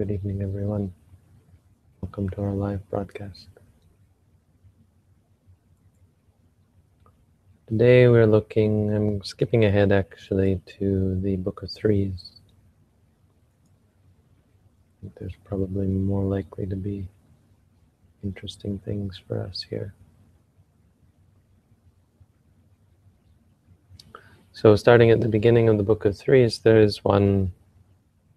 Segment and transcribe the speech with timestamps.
[0.00, 0.94] Good evening, everyone.
[2.00, 3.48] Welcome to our live broadcast.
[7.68, 12.40] Today we're looking, I'm skipping ahead actually to the Book of Threes.
[15.18, 17.06] there's probably more likely to be
[18.24, 19.92] interesting things for us here.
[24.52, 27.52] So starting at the beginning of the Book of Threes, there is one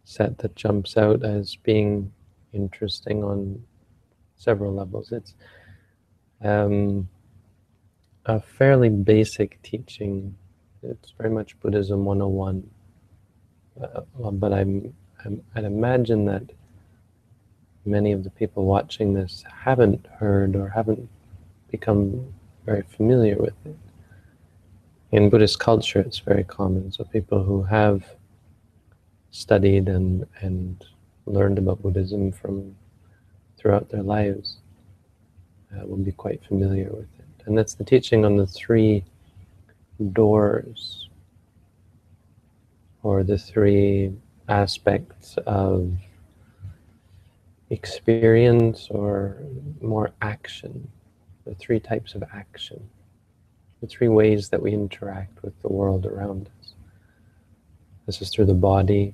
[0.03, 2.11] set that jumps out as being
[2.51, 3.63] interesting on
[4.35, 5.11] several levels.
[5.11, 5.33] It's
[6.43, 7.07] um,
[8.25, 10.35] a fairly basic teaching.
[10.81, 12.69] It's very much Buddhism 101.
[13.81, 14.93] Uh, but I'm,
[15.25, 16.43] I'm, I'd imagine that
[17.85, 21.09] many of the people watching this haven't heard or haven't
[21.71, 22.33] become
[22.65, 23.75] very familiar with it
[25.13, 26.91] in Buddhist culture, it's very common.
[26.91, 28.03] So people who have
[29.33, 30.85] studied and, and
[31.25, 32.75] learned about Buddhism from
[33.57, 34.59] throughout their lives
[35.75, 37.45] uh, will be quite familiar with it.
[37.45, 39.03] And that's the teaching on the three
[40.13, 41.09] doors,
[43.01, 44.13] or the three
[44.47, 45.91] aspects of
[47.69, 49.37] experience or
[49.81, 50.87] more action,
[51.45, 52.89] the three types of action
[53.83, 56.73] the three ways that we interact with the world around us.
[58.05, 59.13] This is through the body,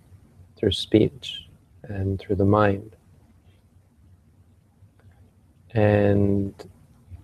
[0.59, 1.47] through speech,
[1.83, 2.95] and through the mind.
[5.71, 6.53] And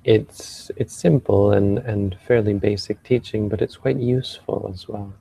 [0.03, 5.13] it's it's simple and, and fairly basic teaching, but it's quite useful as well.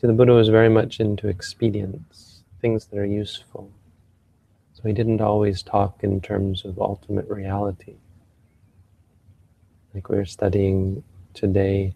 [0.00, 3.70] See, the Buddha was very much into expedience, things that are useful.
[4.74, 7.96] So he didn't always talk in terms of ultimate reality
[9.98, 11.02] like we're studying
[11.34, 11.94] today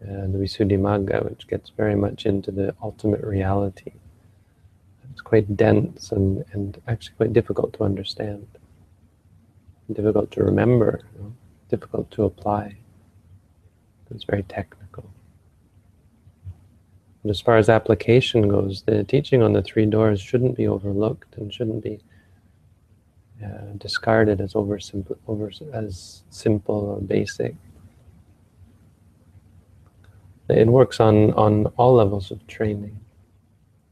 [0.00, 3.92] the Visuddhimagga, which gets very much into the ultimate reality.
[5.10, 8.46] It's quite dense and, and actually quite difficult to understand,
[9.92, 11.32] difficult to remember, you know,
[11.68, 12.76] difficult to apply.
[14.12, 15.04] It's very technical.
[17.22, 21.36] And as far as application goes, the teaching on the three doors shouldn't be overlooked
[21.36, 22.00] and shouldn't be
[23.44, 27.54] uh, discarded as over simple, over as simple or basic.
[30.50, 32.98] It works on on all levels of training.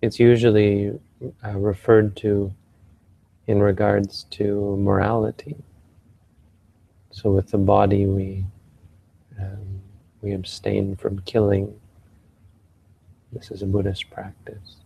[0.02, 0.98] It's usually
[1.44, 2.52] uh, referred to
[3.46, 5.56] in regards to morality.
[7.10, 8.44] So with the body, we
[9.40, 9.80] um,
[10.22, 11.74] we abstain from killing.
[13.32, 14.76] This is a Buddhist practice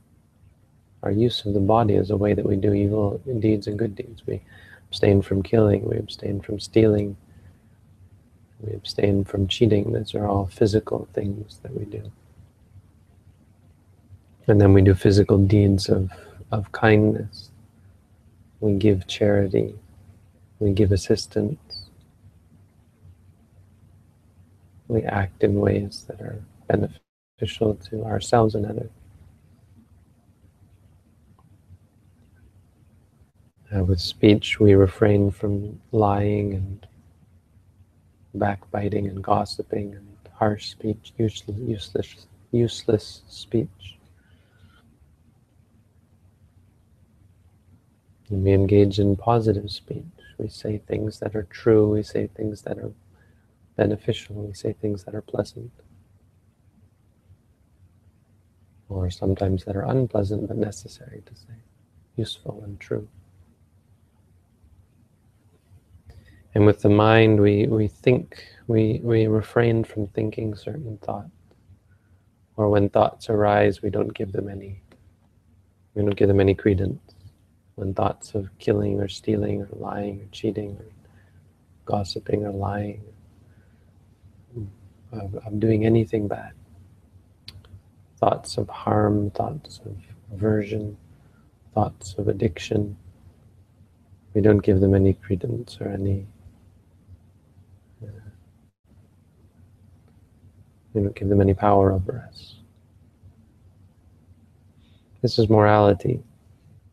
[1.03, 3.95] our use of the body is a way that we do evil deeds and good
[3.95, 4.23] deeds.
[4.27, 4.41] We
[4.89, 7.17] abstain from killing, we abstain from stealing,
[8.63, 9.93] we abstain from cheating.
[9.93, 12.11] These are all physical things that we do.
[14.47, 16.11] And then we do physical deeds of,
[16.51, 17.51] of kindness.
[18.61, 19.75] We give charity.
[20.59, 21.91] We give assistance.
[24.89, 28.91] We act in ways that are beneficial to ourselves and others.
[33.75, 36.87] Uh, with speech, we refrain from lying and
[38.35, 43.99] backbiting and gossiping and harsh speech, useless, useless, useless speech.
[48.29, 50.05] And we engage in positive speech.
[50.39, 51.91] We say things that are true.
[51.91, 52.93] We say things that are
[53.77, 54.37] beneficial.
[54.37, 55.71] We say things that are pleasant.
[58.89, 61.55] Or sometimes that are unpleasant but necessary to say,
[62.17, 63.09] useful and true.
[66.55, 71.31] And with the mind, we, we think, we, we refrain from thinking certain thoughts.
[72.57, 74.83] Or when thoughts arise, we don't give them any,
[75.95, 77.01] we don't give them any credence.
[77.77, 80.85] When thoughts of killing or stealing or lying or cheating or
[81.87, 83.03] gossiping or lying,
[85.13, 86.53] of, of doing anything bad.
[88.19, 89.97] Thoughts of harm, thoughts of
[90.33, 90.97] aversion,
[91.75, 92.97] thoughts of addiction,
[94.35, 96.27] we don't give them any credence or any
[100.95, 102.57] We don't give them any power over us.
[105.23, 106.23] This is morality.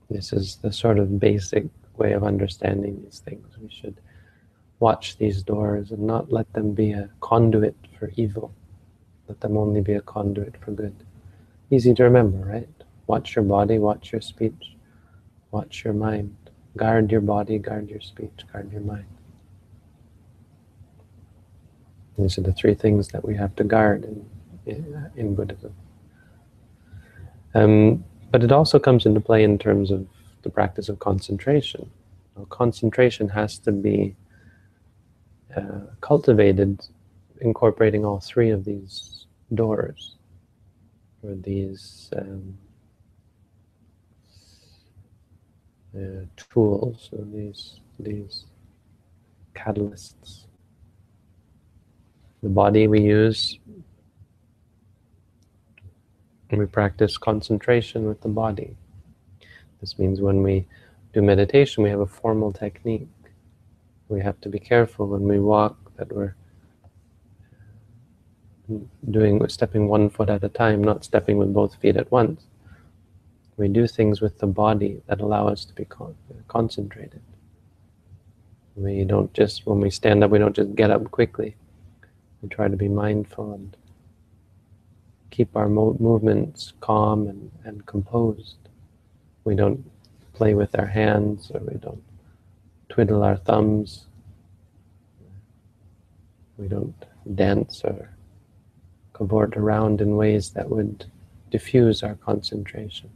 [0.10, 1.66] This is the sort of basic
[1.98, 3.58] way of understanding these things.
[3.62, 4.00] We should
[4.80, 8.54] watch these doors and not let them be a conduit for evil.
[9.28, 10.96] Let them only be a conduit for good.
[11.70, 12.70] Easy to remember, right?
[13.08, 14.76] Watch your body, watch your speech,
[15.52, 16.36] watch your mind.
[16.78, 19.06] Guard your body, guard your speech, guard your mind.
[22.20, 24.04] These are the three things that we have to guard
[24.66, 25.74] in, in, Buddhism.
[27.56, 30.06] Um, but it also comes into play in terms of
[30.42, 31.90] the practice of concentration.
[32.36, 34.16] Now, concentration has to be
[35.56, 36.82] uh, cultivated
[37.42, 39.26] incorporating all three of these
[39.56, 40.18] doors
[41.24, 42.58] or these um,
[45.96, 48.46] uh, tools or these these
[49.56, 50.49] catalysts.
[52.42, 53.60] The body we use
[56.58, 58.76] we practice concentration with the body.
[59.82, 60.66] This means when we
[61.14, 63.08] do meditation, we have a formal technique.
[64.08, 66.36] We have to be careful when we walk that we're
[69.10, 72.42] doing stepping one foot at a time, not stepping with both feet at once.
[73.58, 76.16] We do things with the body that allow us to be con
[76.48, 77.22] concentrated.
[78.76, 81.56] We don't just, when we stand up, we don't just get up quickly.
[82.42, 83.76] We try to be mindful and
[85.30, 88.58] keep our mo movements calm and, and composed.
[89.44, 89.90] We don't
[90.34, 92.04] play with our hands or we don't
[92.88, 94.08] twiddle our thumbs.
[96.58, 97.06] We don't
[97.36, 98.10] dance or
[99.14, 101.06] cavort around in ways that would
[101.52, 103.10] diffuse our concentration.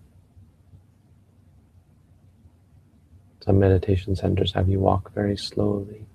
[3.45, 6.05] Some meditation centers have you walk very slowly.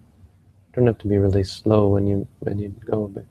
[0.79, 3.25] Don't have to be really slow when you when you go, but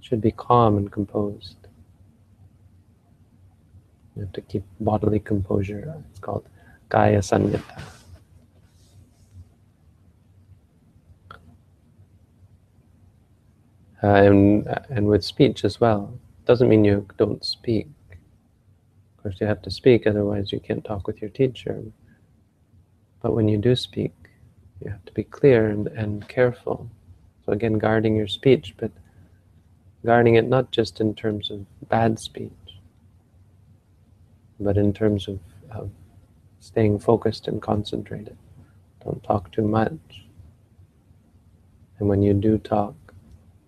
[0.00, 1.56] should be calm and composed.
[4.14, 5.92] You have to keep bodily composure.
[6.08, 6.48] It's called
[6.88, 7.82] Kaya Sanyata.
[14.00, 16.16] Uh, and, and with speech as well.
[16.44, 17.88] Doesn't mean you don't speak.
[18.12, 21.82] Of course, you have to speak, otherwise you can't talk with your teacher.
[23.20, 24.12] But when you do speak,
[24.82, 26.88] you have to be clear and, and careful.
[27.44, 28.90] So again, guarding your speech, but
[30.04, 32.50] guarding it not just in terms of bad speech,
[34.58, 35.38] but in terms of,
[35.70, 35.90] of
[36.60, 38.36] staying focused and concentrated.
[39.04, 40.24] Don't talk too much.
[41.98, 42.94] And when you do talk,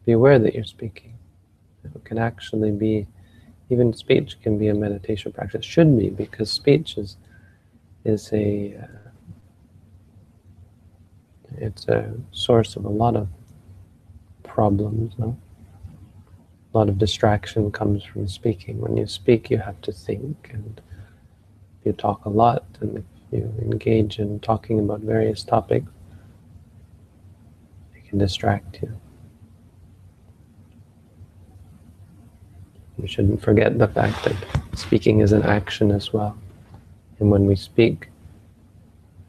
[0.05, 1.15] be aware that you're speaking.
[1.85, 3.07] It can actually be,
[3.71, 5.65] even speech can be a meditation practice.
[5.65, 7.17] Should be, because speech is,
[8.05, 9.02] is a, uh,
[11.59, 13.29] it's a source of a lot of
[14.43, 15.37] problems, no?
[16.73, 18.81] a lot of distraction comes from speaking.
[18.81, 20.81] When you speak, you have to think, and
[21.81, 25.91] if you talk a lot, and if you engage in talking about various topics,
[27.95, 28.99] it can distract you.
[32.97, 34.37] We shouldn't forget the fact that
[34.75, 36.37] speaking is an action as well.
[37.19, 38.09] And when we speak,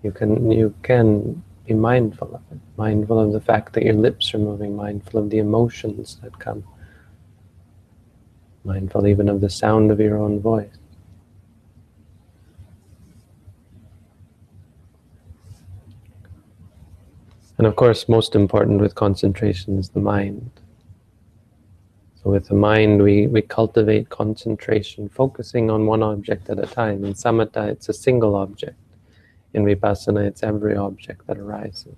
[0.04, 4.34] you can you can be mindful of it, mindful of the fact that your lips
[4.34, 6.64] are moving, mindful of the emotions that come
[8.64, 10.70] mindful even of the sound of your own voice.
[17.58, 20.50] And of course, most important with concentration is the mind.
[22.22, 27.06] So with the mind, we, we cultivate concentration, focusing on one object at a time.
[27.06, 28.78] In samatha, it's a single object.
[29.54, 31.96] In vipassana, it's every object that arises.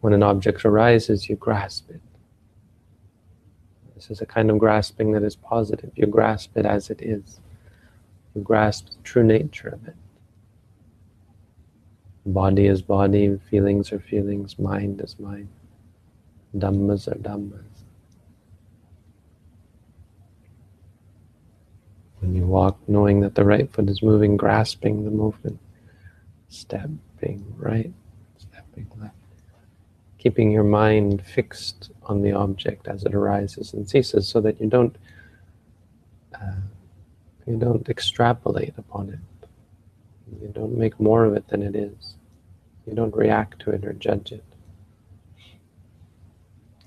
[0.00, 2.00] When an object arises, you grasp it.
[3.94, 5.92] This is a kind of grasping that is positive.
[5.94, 7.40] You grasp it as it is.
[8.34, 9.94] You grasp the true nature of it.
[12.26, 15.48] Body is body, feelings are feelings, mind is mind.
[16.56, 17.62] Dhammas are dhammas.
[22.20, 25.60] When you walk, knowing that the right foot is moving, grasping the movement,
[26.54, 27.92] stepping right,
[28.38, 29.14] stepping left
[30.24, 34.66] keeping your mind fixed on the object as it arises and ceases so that you
[34.66, 34.96] don't
[36.34, 36.62] uh,
[37.46, 39.48] you don't extrapolate upon it.
[40.40, 42.14] You don't make more of it than it is.
[42.86, 44.44] You don't react to it or judge it.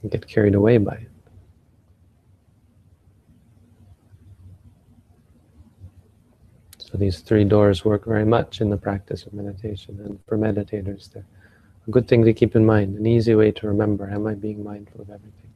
[0.02, 1.12] You get carried away by it.
[6.92, 11.12] So these three doors work very much in the practice of meditation and for meditators
[11.12, 11.26] they're
[11.88, 14.64] a good thing to keep in mind, an easy way to remember, am I being
[14.64, 15.52] mindful of everything?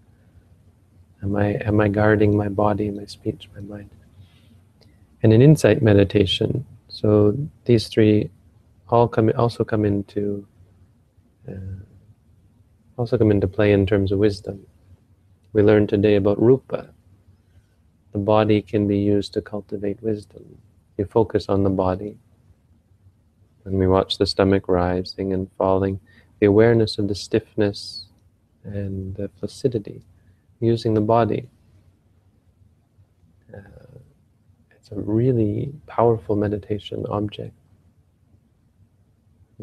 [1.21, 3.89] Am I, am I guarding my body, my speech, my mind?
[5.23, 8.29] And an insight meditation, so these three
[8.89, 10.45] all come also come into
[11.47, 11.83] uh,
[12.97, 14.65] also come into play in terms of wisdom.
[15.53, 16.89] We learned today about rupa.
[18.13, 20.57] The body can be used to cultivate wisdom.
[21.03, 22.17] Focus on the body.
[23.63, 25.99] When we watch the stomach rising and falling,
[26.39, 28.07] the awareness of the stiffness
[28.63, 30.01] and the flaccidity,
[30.59, 31.47] using the body.
[33.53, 33.59] Uh,
[34.71, 37.53] it's a really powerful meditation object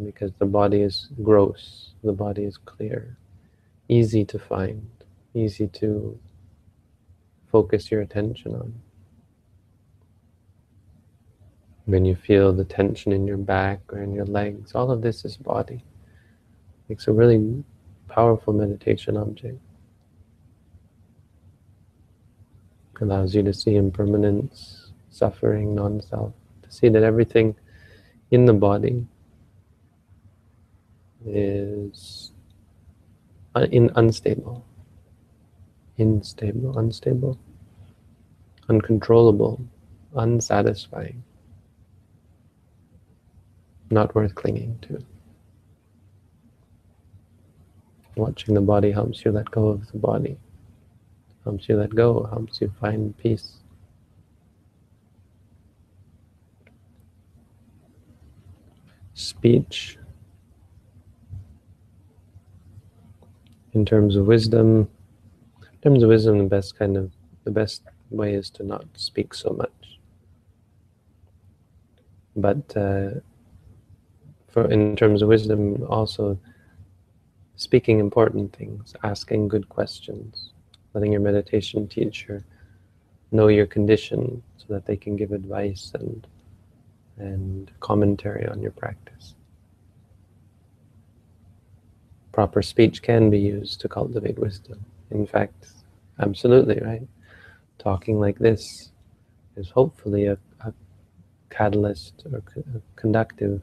[0.04, 3.16] because the body is gross, the body is clear,
[3.88, 4.88] easy to find,
[5.34, 6.18] easy to
[7.50, 8.72] focus your attention on.
[11.88, 15.24] When you feel the tension in your back or in your legs, all of this
[15.24, 15.82] is body.
[16.90, 17.64] It's a really
[18.08, 19.58] powerful meditation object.
[23.00, 27.56] Allows you to see impermanence, suffering, non-self, to see that everything
[28.30, 29.06] in the body
[31.24, 32.32] is
[33.70, 34.62] in unstable,
[35.96, 37.38] unstable, unstable,
[38.68, 39.58] uncontrollable,
[40.14, 41.24] unsatisfying,
[43.90, 45.02] not worth clinging to.
[48.16, 50.36] Watching the body helps you let go of the body,
[51.44, 53.58] helps you let go, helps you find peace.
[59.14, 59.98] Speech
[63.74, 64.88] in terms of wisdom,
[65.60, 67.12] in terms of wisdom, the best kind of
[67.44, 70.00] the best way is to not speak so much.
[72.36, 73.10] But uh,
[74.62, 76.38] for in terms of wisdom, also
[77.56, 80.50] speaking important things, asking good questions,
[80.94, 82.44] letting your meditation teacher
[83.30, 86.26] know your condition so that they can give advice and
[87.18, 89.34] and commentary on your practice
[92.38, 94.78] proper speech can be used to cultivate wisdom.
[95.10, 95.66] In fact,
[96.20, 97.02] absolutely, right?
[97.80, 98.92] Talking like this
[99.56, 100.72] is hopefully a, a
[101.50, 103.60] catalyst or a conductive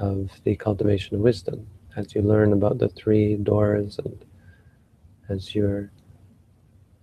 [0.00, 1.64] of the cultivation of wisdom.
[1.96, 4.24] As you learn about the three doors and
[5.28, 5.92] as you're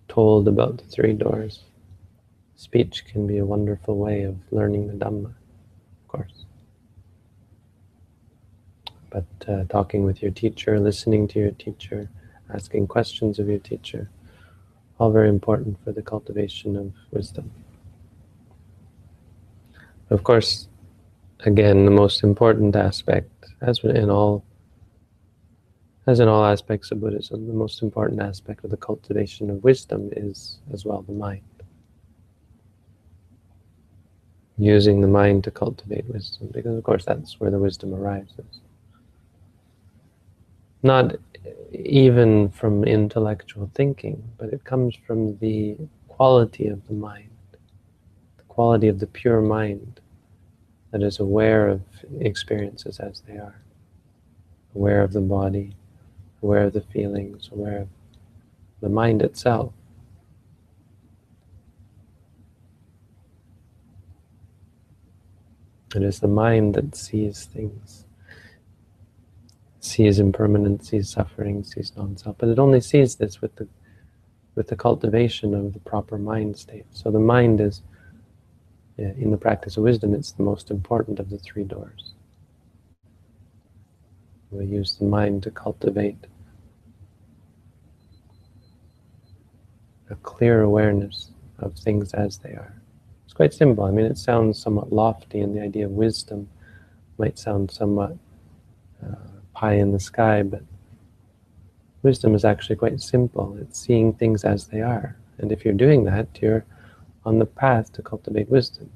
[0.08, 1.62] told about the three doors,
[2.56, 6.44] speech can be a wonderful way of learning the Dhamma, of course
[9.10, 12.08] but uh, talking with your teacher, listening to your teacher,
[12.52, 14.10] asking questions of your teacher,
[14.98, 17.50] all very important for the cultivation of wisdom.
[20.10, 20.68] Of course,
[21.40, 23.30] again, the most important aspect,
[23.60, 24.44] as in all
[26.06, 30.08] as in all aspects of Buddhism, the most important aspect of the cultivation of wisdom
[30.16, 31.42] is as well the mind.
[34.56, 38.60] Using the mind to cultivate wisdom, because of course that's where the wisdom arises
[40.82, 41.16] not
[41.72, 45.76] even from intellectual thinking, but it comes from the
[46.08, 47.30] quality of the mind,
[48.36, 50.00] the quality of the pure mind
[50.90, 51.82] that is aware of
[52.20, 53.60] experiences as they are,
[54.74, 55.74] aware of the body,
[56.42, 57.88] aware of the feelings, aware of
[58.80, 59.72] the mind itself.
[65.94, 68.04] It is the mind that sees things
[69.88, 72.36] sees impermanence, sees suffering, sees non-self.
[72.38, 73.66] But it only sees this with the
[74.54, 76.84] with the cultivation of the proper mind state.
[76.90, 77.80] So the mind is,
[78.98, 82.14] in the practice of wisdom, it's the most important of the three doors.
[84.50, 86.26] We use the mind to cultivate
[90.10, 92.74] a clear awareness of things as they are.
[93.24, 93.84] It's quite simple.
[93.84, 96.48] I mean, it sounds somewhat lofty, and the idea of wisdom
[97.18, 98.16] might sound somewhat
[99.04, 99.14] uh,
[99.54, 100.62] pie in the sky, but
[102.02, 103.56] wisdom is actually quite simple.
[103.60, 105.16] It's seeing things as they are.
[105.38, 106.64] And if you're doing that, you're
[107.28, 108.90] on the path to cultivate wisdom.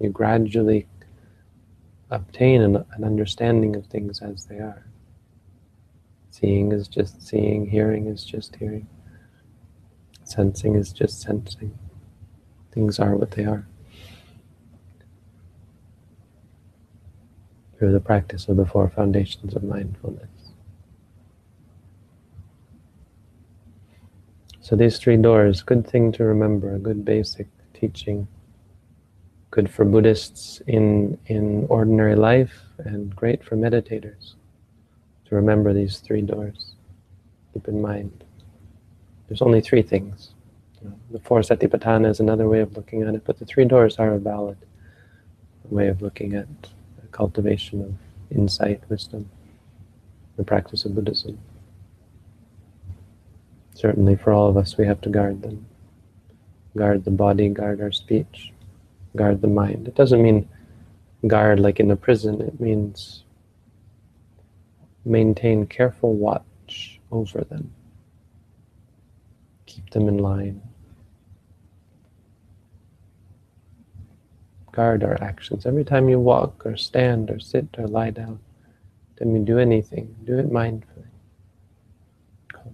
[0.00, 0.86] You gradually
[2.10, 4.86] obtain an, an understanding of things as they are.
[6.30, 8.86] Seeing is just seeing, hearing is just hearing,
[10.22, 11.76] sensing is just sensing.
[12.72, 13.66] Things are what they are.
[17.78, 20.37] through the practice of the four foundations of mindfulness.
[24.68, 28.28] So these three doors, good thing to remember, a good basic teaching,
[29.50, 34.34] good for Buddhists in, in ordinary life and great for meditators
[35.24, 36.72] to remember these three doors.
[37.54, 38.24] Keep in mind,
[39.26, 40.34] there's only three things.
[41.12, 44.12] the four satipatthana is another way of looking at it, but the three doors are
[44.12, 44.58] a valid
[45.70, 46.46] way of looking at
[47.10, 47.94] cultivation of
[48.36, 49.30] insight, wisdom,
[50.36, 51.38] the practice of Buddhism.
[53.78, 55.64] Certainly for all of us, we have to guard them.
[56.76, 58.52] Guard the body, guard our speech,
[59.14, 59.86] guard the mind.
[59.86, 60.48] It doesn't mean
[61.28, 63.22] guard like in a prison, it means
[65.04, 67.72] maintain careful watch over them.
[69.66, 70.60] Keep them in line.
[74.72, 75.66] guard our actions.
[75.66, 78.38] Every time you walk or stand or sit or lie down,
[79.18, 81.06] time you do anything, do it mindfully.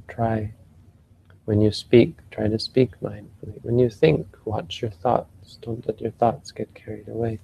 [0.09, 0.53] Try.
[1.45, 3.63] When you speak, try to speak mindfully.
[3.63, 5.59] When you think, watch your thoughts.
[5.61, 7.39] Don't let your thoughts get carried away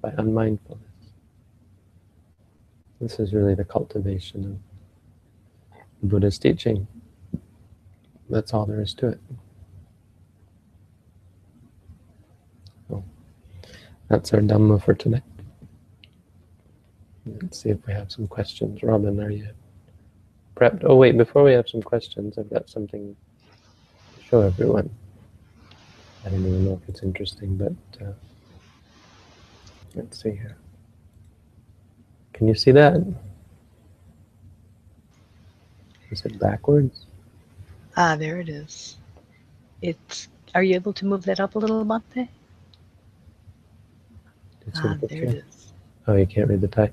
[0.00, 0.82] by unmindfulness.
[3.00, 4.60] This is really the cultivation
[6.02, 6.86] of Buddha's teaching.
[8.30, 9.20] That's all there is to it.
[14.08, 15.20] That's our Dhamma for today.
[17.26, 18.82] Let's see if we have some questions.
[18.82, 19.48] Robin, are you
[20.58, 20.82] prepped?
[20.84, 23.14] Oh wait, before we have some questions, I've got something
[24.16, 24.90] to show everyone.
[26.24, 28.12] I don't even know if it's interesting, but uh,
[29.94, 30.56] let's see here.
[32.32, 32.96] Can you see that?
[36.10, 37.06] Is it backwards?
[37.96, 38.96] Ah, there it is.
[39.82, 40.28] It's.
[40.54, 42.28] Are you able to move that up a little, Bhante?
[44.76, 45.72] Ah, there it is.
[46.06, 46.90] Oh, you can't read the Thai.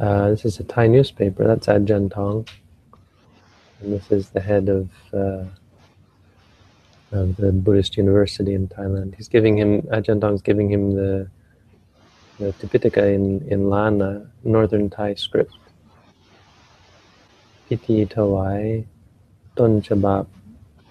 [0.00, 1.46] Uh, this is a Thai newspaper.
[1.46, 2.46] That's Ajahn Tong,
[3.80, 5.44] and this is the head of uh,
[7.12, 9.14] of the Buddhist University in Thailand.
[9.14, 11.28] He's giving him Ajahn Tong's giving him the
[12.38, 15.54] the Tipitaka in, in Lanna, Northern Thai script.
[17.68, 18.84] Piti Tawai,
[19.56, 20.26] Ton Chabab,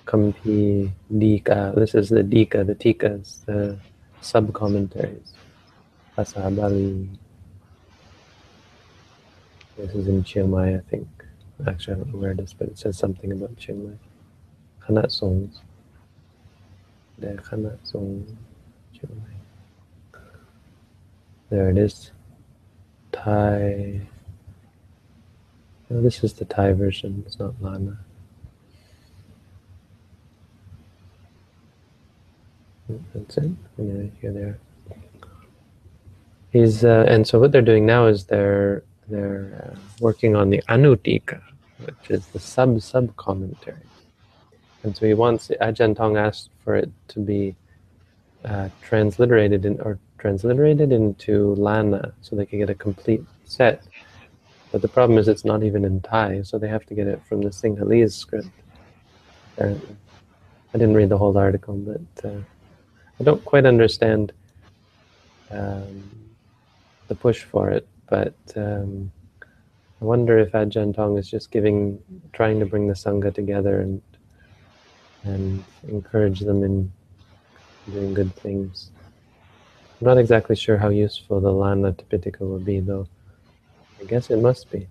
[0.06, 1.74] Kampi, Dika.
[1.75, 3.77] This is the Dika, the Tikas, the
[4.22, 5.34] sub commentaries.
[6.15, 7.10] Pasa Bali.
[9.77, 11.08] This is in Chiang Mai, I think.
[11.67, 13.97] Actually, I don't know where it is, but it says something about Chiang Mai.
[14.85, 15.62] Khanat songs.
[17.17, 18.31] The Khanat songs,
[18.93, 20.19] Chiang Mai.
[21.50, 22.12] There it is.
[23.12, 24.01] Thai.
[25.89, 27.97] This is the Thai version, it's not Lanna.
[33.13, 33.51] That's it.
[33.77, 34.59] Yeah, here they are.
[36.51, 40.62] He's uh, and so what they're doing now is they're they're uh, working on the
[40.70, 41.41] Anutika,
[41.86, 43.78] which is the sub sub commentary.
[44.84, 47.56] And so he wants Ajahn Tong asked for it to be
[48.44, 53.84] uh, transliterated in or transliterated into Lanna so they could get a complete set.
[54.72, 57.22] But the problem is it's not even in Thai, so they have to get it
[57.28, 58.48] from the Sinhalese script.
[60.76, 62.41] I didn't read the whole article, but uh,
[63.20, 64.34] I don't quite understand
[65.50, 66.04] um,
[67.08, 67.88] the push for it.
[68.08, 69.12] But um,
[70.02, 72.00] I wonder if Ajahn Tong is just giving,
[72.34, 74.02] trying to bring the Sangha together and
[75.24, 76.91] and encourage them in
[77.91, 78.91] doing good things.
[80.00, 83.08] I'm not exactly sure how useful the Lanna Tipitaka will be, though.
[84.00, 84.88] I guess it must be.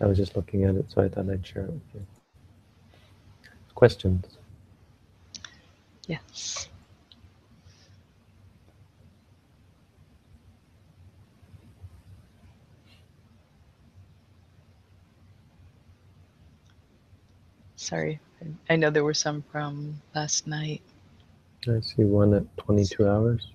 [0.00, 2.06] I was just looking at it, so I thought I'd share it with you.
[3.74, 4.38] Questions?
[6.06, 6.68] Yes.
[17.84, 18.18] Sorry,
[18.70, 20.80] I know there were some from last night.
[21.68, 23.52] I see one at 22 hours.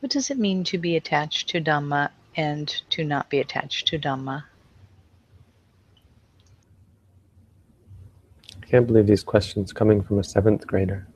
[0.00, 3.98] What does it mean to be attached to Dhamma and to not be attached to
[3.98, 4.44] Dhamma?
[8.62, 11.08] I can't believe these questions coming from a seventh grader.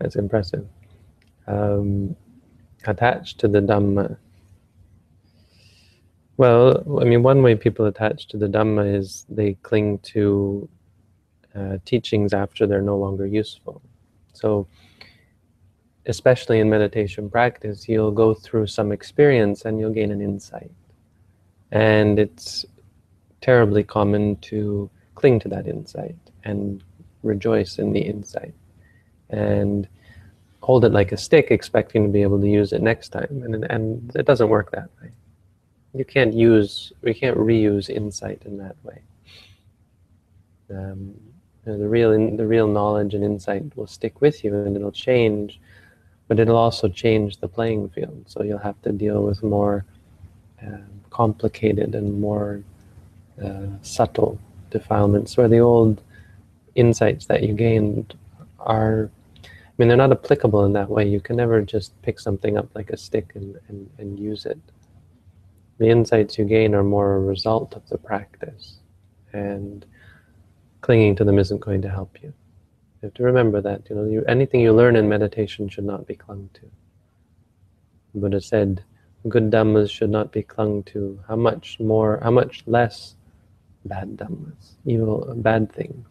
[0.00, 0.66] That's impressive.
[1.46, 2.16] Um,
[2.84, 4.16] attached to the Dhamma.
[6.38, 10.68] Well, I mean, one way people attach to the Dhamma is they cling to
[11.52, 13.82] uh, teachings after they're no longer useful.
[14.34, 14.68] So,
[16.06, 20.70] especially in meditation practice, you'll go through some experience and you'll gain an insight.
[21.72, 22.64] And it's
[23.40, 26.84] terribly common to cling to that insight and
[27.24, 28.54] rejoice in the insight
[29.30, 29.88] and
[30.62, 33.42] hold it like a stick, expecting to be able to use it next time.
[33.44, 35.10] And, and it doesn't work that way.
[35.94, 39.00] You can't use, we can't reuse insight in that way.
[40.70, 41.14] Um,
[41.64, 45.60] the real the real knowledge and insight will stick with you and it'll change
[46.28, 48.22] but it'll also change the playing field.
[48.26, 49.86] So you'll have to deal with more
[50.62, 50.76] uh,
[51.08, 52.62] complicated and more
[53.42, 54.38] uh, subtle
[54.70, 56.02] defilements where the old
[56.74, 58.14] insights that you gained
[58.60, 59.10] are
[59.44, 59.48] I
[59.78, 61.08] mean they're not applicable in that way.
[61.08, 64.58] You can never just pick something up like a stick and, and, and use it
[65.78, 68.78] the insights you gain are more a result of the practice
[69.32, 69.86] and
[70.80, 72.28] clinging to them isn't going to help you.
[72.28, 76.06] You have to remember that, you know, you, anything you learn in meditation should not
[76.06, 76.62] be clung to.
[78.14, 78.82] Buddha said,
[79.28, 81.20] good dhammas should not be clung to.
[81.28, 83.14] How much more, how much less
[83.84, 86.06] bad dhammas, evil, bad things.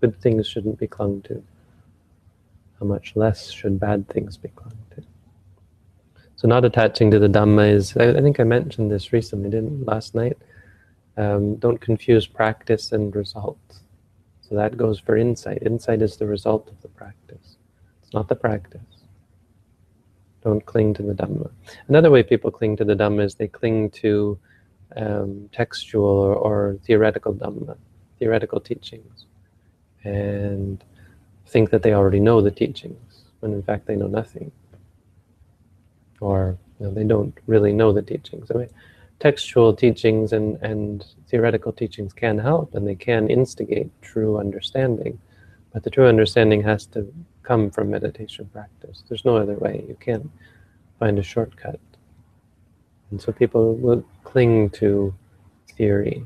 [0.00, 1.42] Good things shouldn't be clung to.
[2.78, 4.83] How much less should bad things be clung to?
[6.44, 9.86] So not attaching to the Dhamma is, I, I think I mentioned this recently, didn't
[9.86, 10.36] last night?
[11.16, 13.56] Um, don't confuse practice and result.
[14.42, 15.62] So that goes for insight.
[15.62, 17.56] Insight is the result of the practice.
[18.02, 18.82] It's not the practice.
[20.42, 21.50] Don't cling to the Dhamma.
[21.88, 24.38] Another way people cling to the Dhamma is they cling to
[24.96, 27.78] um, textual or, or, theoretical Dhamma,
[28.18, 29.24] theoretical teachings,
[30.02, 30.84] and
[31.46, 34.52] think that they already know the teachings, when in fact they know nothing.
[36.24, 38.50] Or you know, they don't really know the teachings.
[38.50, 38.70] I mean,
[39.20, 45.20] textual teachings and, and theoretical teachings can help and they can instigate true understanding,
[45.74, 49.04] but the true understanding has to come from meditation practice.
[49.06, 49.84] There's no other way.
[49.86, 50.30] You can't
[50.98, 51.78] find a shortcut.
[53.10, 55.14] And so people will cling to
[55.76, 56.24] theory.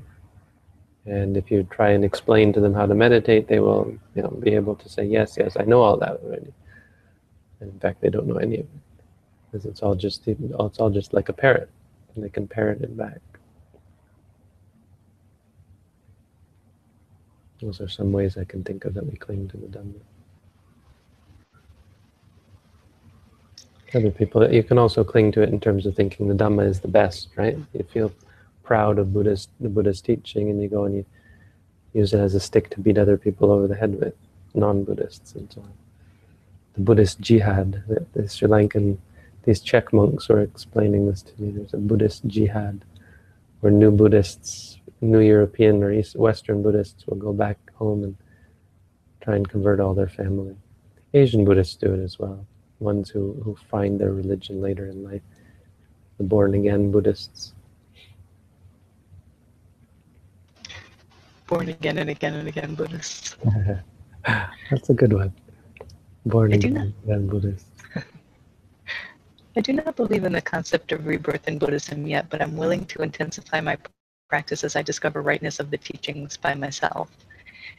[1.06, 4.30] And if you try and explain to them how to meditate, they will you know,
[4.30, 6.52] be able to say, yes, yes, I know all that already.
[7.58, 8.87] And in fact, they don't know any of it.
[9.50, 11.70] Because it's all just, it's all just like a parrot.
[12.14, 13.20] And they can parrot it back.
[17.60, 19.94] Those are some ways I can think of that we cling to the Dhamma.
[23.94, 26.80] Other people, you can also cling to it in terms of thinking the Dhamma is
[26.80, 27.56] the best, right?
[27.72, 28.12] You feel
[28.62, 31.06] proud of Buddhist, the Buddhist teaching and you go and you
[31.94, 34.14] use it as a stick to beat other people over the head with,
[34.54, 35.72] non-Buddhists and so on.
[36.74, 37.82] The Buddhist jihad,
[38.12, 38.98] the Sri Lankan,
[39.48, 41.50] these Czech monks were explaining this to me.
[41.50, 42.84] There's a Buddhist jihad
[43.60, 48.14] where new Buddhists, new European or East, Western Buddhists will go back home and
[49.22, 50.54] try and convert all their family.
[51.14, 52.46] Asian Buddhists do it as well
[52.78, 55.22] ones who, who find their religion later in life,
[56.18, 57.54] the born again Buddhists.
[61.46, 63.34] Born again and again and again Buddhists.
[64.70, 65.32] That's a good one.
[66.26, 67.67] Born again Buddhists.
[69.58, 72.86] I do not believe in the concept of rebirth in Buddhism yet, but I'm willing
[72.86, 73.76] to intensify my
[74.28, 77.10] practice as I discover rightness of the teachings by myself.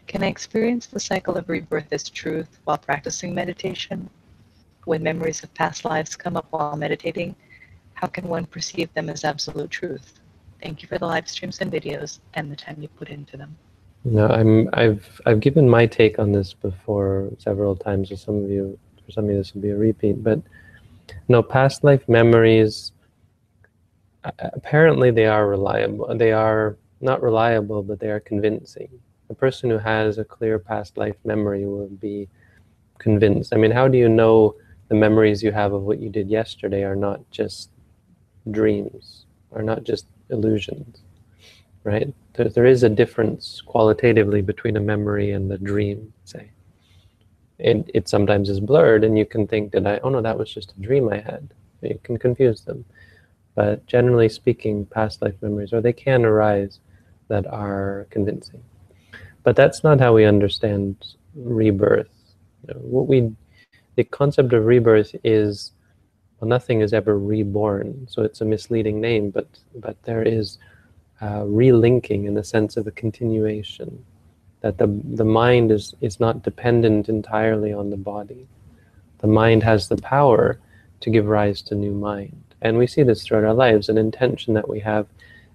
[0.06, 4.10] Can I experience the cycle of rebirth as truth while practicing meditation?
[4.84, 7.34] when memories of past lives come up while meditating,
[7.94, 10.20] how can one perceive them as absolute truth?
[10.62, 13.56] Thank you for the live streams and videos and the time you put into them.
[14.04, 18.10] No, I'm, I've, I've given my take on this before several times.
[18.10, 20.24] For some of you, for some of you, this will be a repeat.
[20.24, 20.42] But
[21.30, 22.92] no, past life memories.
[24.40, 26.14] Apparently, they are reliable.
[26.18, 28.90] They are not reliable, but they are convincing.
[29.30, 32.28] A person who has a clear past life memory will be
[32.98, 33.54] convinced.
[33.54, 34.56] I mean, how do you know
[34.90, 37.70] the memories you have of what you did yesterday are not just
[38.50, 41.04] dreams, are not just illusions,
[41.84, 42.12] right?
[42.34, 46.52] There, there is a difference qualitatively between a memory and a dream, say.
[47.60, 50.54] It, it sometimes is blurred and you can think, that I, oh no, that was
[50.54, 51.54] just a dream I had.
[51.82, 52.86] You can confuse them.
[53.56, 56.80] But generally speaking, past life memories, or they can arise
[57.28, 58.64] that are convincing.
[59.44, 62.10] But that's not how we understand rebirth.
[62.76, 63.32] What we
[63.96, 65.74] the concept of rebirth is
[66.40, 70.58] well, nothing is ever reborn, so it's a misleading name, but but there is
[71.22, 74.06] uh, relinking in the sense of a continuation,
[74.62, 78.48] that the the mind is is not dependent entirely on the body.
[79.20, 80.60] The mind has the power
[81.02, 83.90] to give rise to new mind, and we see this throughout our lives.
[83.90, 85.08] An intention that we have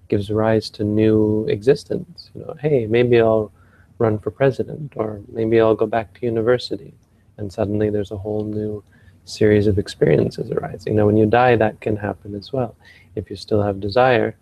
[0.08, 2.30] gives rise to new existence.
[2.34, 3.52] You know, hey, maybe I'll
[3.98, 6.94] run for president, or maybe I'll go back to university
[7.36, 8.82] and suddenly there's a whole new
[9.24, 10.96] series of experiences arising.
[10.96, 12.76] Now, when you die, that can happen as well.
[13.14, 14.36] If you still have desire,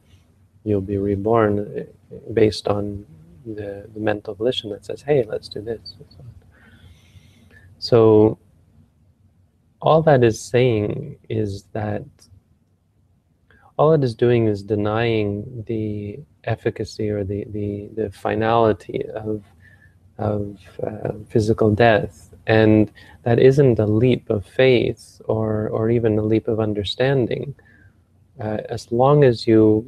[0.64, 3.06] you'll be reborn eh, based on
[3.46, 5.94] the, the mental volition that says, hey, let's do this.
[7.78, 8.38] So,
[9.80, 12.04] all that is saying is that
[13.76, 19.42] all it is doing is denying the efficacy or the, the, the finality of,
[20.18, 22.90] of uh, physical death and
[23.22, 27.54] that isn't a leap of faith or, or even a leap of understanding.
[28.40, 29.84] Uh, as long as you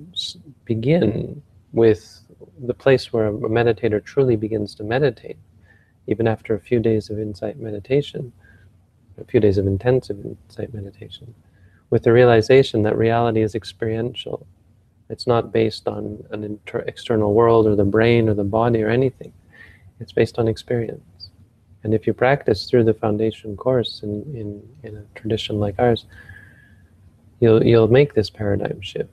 [0.65, 2.21] begin with
[2.67, 5.39] the place where a meditator truly begins to meditate,
[6.07, 8.33] even after a few days of insight meditation,
[9.21, 11.35] a few days of intensive insight meditation,
[11.91, 14.47] with the realization that reality is experiential.
[15.11, 19.33] It's not based on an external world or the brain or the body or anything.
[20.01, 21.31] It's based on experience.
[21.85, 26.07] And if you practice through the foundation course in, in, in a tradition like ours,
[27.41, 29.11] you'll, you'll make this paradigm shift.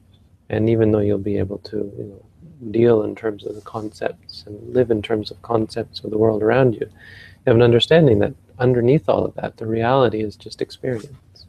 [0.49, 2.25] And even though you'll be able to you know,
[2.69, 6.43] deal in terms of the concepts and live in terms of concepts of the world
[6.43, 6.81] around you.
[6.81, 11.47] You have an understanding that underneath all of that, the reality is just experience.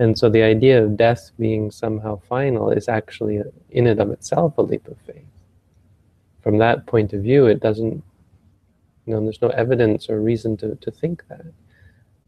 [0.00, 4.58] And so the idea of death being somehow final is actually, in and of itself,
[4.58, 5.24] a leap of faith.
[6.42, 8.02] From that point of view, it doesn't,
[9.06, 11.46] you know, there's no evidence or reason to, to think that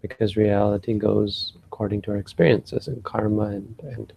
[0.02, 4.12] because reality goes according to our experiences and karma and, and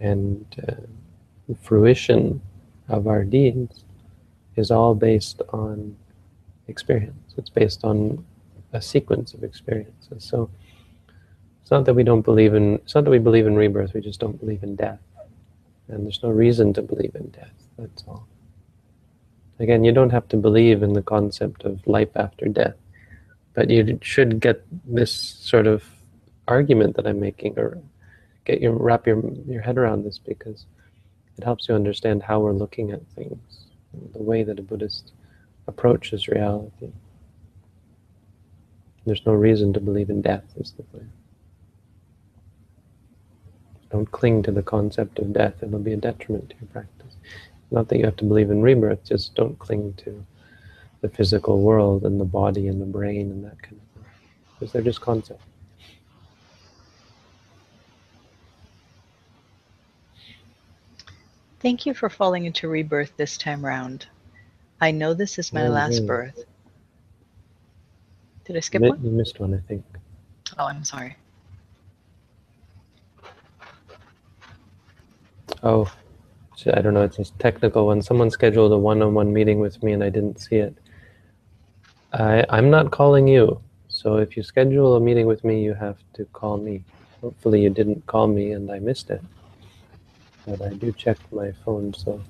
[0.00, 2.40] and uh, fruition
[2.88, 3.84] of our deeds
[4.56, 5.96] is all based on
[6.66, 7.34] experience.
[7.36, 8.24] It's based on
[8.72, 10.24] a sequence of experiences.
[10.24, 10.50] So
[11.62, 14.00] it's not that we don't believe in, it's not that we believe in rebirth, we
[14.00, 15.00] just don't believe in death.
[15.88, 18.26] And there's no reason to believe in death, that's all.
[19.58, 22.76] Again, you don't have to believe in the concept of life after death,
[23.54, 25.84] but you should get this sort of
[26.46, 27.78] argument that I'm making or
[28.44, 30.64] get your wrap your your head around this because
[31.38, 33.66] it helps you understand how we're looking at things,
[34.12, 35.12] the way that a Buddhist
[35.68, 36.90] approaches reality.
[39.06, 40.84] There's no reason to believe in death, is the.
[43.90, 47.14] Don't cling to the concept of death, it'll be a detriment to your practice.
[47.70, 50.26] Not that you have to believe in rebirth, just don't cling to
[51.00, 54.10] the physical world and the body and the brain and that kind of thing.
[54.58, 55.44] Because they're just concepts.
[61.60, 64.06] Thank you for falling into rebirth this time round.
[64.80, 66.44] I know this is my Oh, last birth.
[68.44, 69.00] Did I skip Mi- one?
[69.02, 69.84] You missed one, I think.
[70.58, 71.16] Oh, I'm sorry.
[75.62, 75.92] Oh,
[76.72, 77.02] I don't know.
[77.02, 78.02] It's a technical one.
[78.02, 80.76] Someone scheduled a one-on-one meeting with me, and I didn't see it.
[82.12, 83.60] I I'm not calling you.
[83.88, 86.84] So if you schedule a meeting with me, you have to call me.
[87.20, 89.22] Hopefully, you didn't call me, and I missed it.
[90.48, 92.20] But I do check my phone, so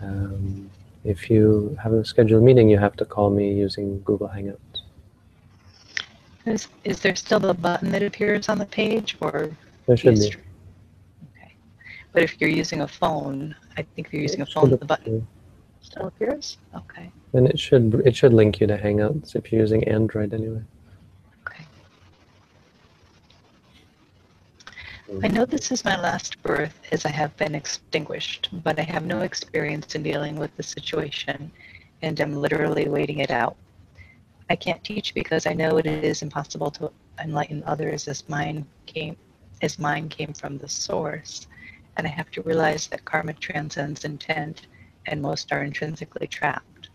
[0.00, 0.70] um,
[1.04, 4.58] if you have a scheduled meeting, you have to call me using Google Hangouts.
[6.46, 9.50] Is, is there still the button that appears on the page or?
[9.86, 10.34] There should be.
[11.36, 11.54] Okay.
[12.12, 15.26] But if you're using a phone, I think if you're using a phone, the button
[15.80, 16.58] still appears?
[16.74, 17.10] Okay.
[17.32, 20.62] And it should it should link you to Hangouts if you're using Android anyway.
[25.20, 29.04] I know this is my last birth as I have been extinguished, but I have
[29.04, 31.52] no experience in dealing with the situation
[32.00, 33.56] and am literally waiting it out.
[34.48, 36.90] I can't teach because I know it is impossible to
[37.22, 39.16] enlighten others as mine came
[39.60, 41.46] as mine came from the source.
[41.96, 44.66] And I have to realize that karma transcends intent
[45.06, 46.88] and most are intrinsically trapped.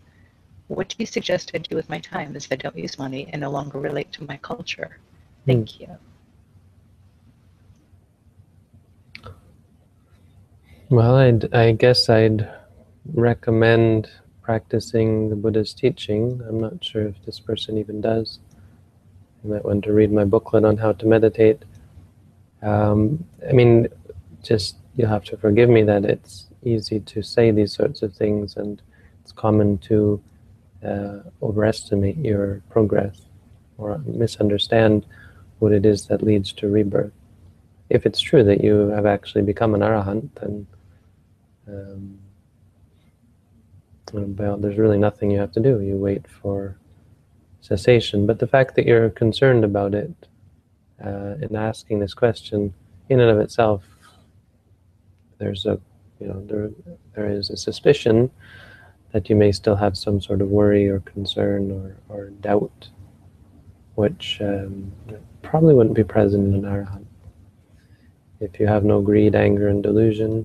[0.66, 3.42] What do you suggest I do with my time as I don't use money and
[3.42, 4.98] no longer relate to my culture?
[5.46, 5.82] Thank hmm.
[5.82, 5.98] you.
[10.90, 12.48] Well, I'd, I guess I'd
[13.12, 14.08] recommend
[14.40, 16.40] practicing the Buddha's teaching.
[16.48, 18.38] I'm not sure if this person even does.
[19.44, 21.62] You might want to read my booklet on how to meditate.
[22.62, 23.88] Um, I mean,
[24.42, 28.56] just you'll have to forgive me that it's easy to say these sorts of things,
[28.56, 28.80] and
[29.20, 30.18] it's common to
[30.82, 33.20] uh, overestimate your progress
[33.76, 35.04] or misunderstand
[35.58, 37.12] what it is that leads to rebirth.
[37.90, 40.66] If it's true that you have actually become an arahant, then
[41.68, 42.18] um,
[44.12, 45.80] well, there's really nothing you have to do.
[45.80, 46.78] You wait for
[47.60, 48.26] cessation.
[48.26, 50.12] But the fact that you're concerned about it
[51.04, 52.72] uh, and asking this question,
[53.08, 53.84] in and of itself,
[55.38, 55.78] there's a,
[56.20, 56.70] you know, there
[57.14, 58.30] there is a suspicion
[59.12, 62.88] that you may still have some sort of worry or concern or, or doubt,
[63.94, 64.92] which um,
[65.42, 67.06] probably wouldn't be present in an arahant.
[68.40, 70.44] If you have no greed, anger, and delusion,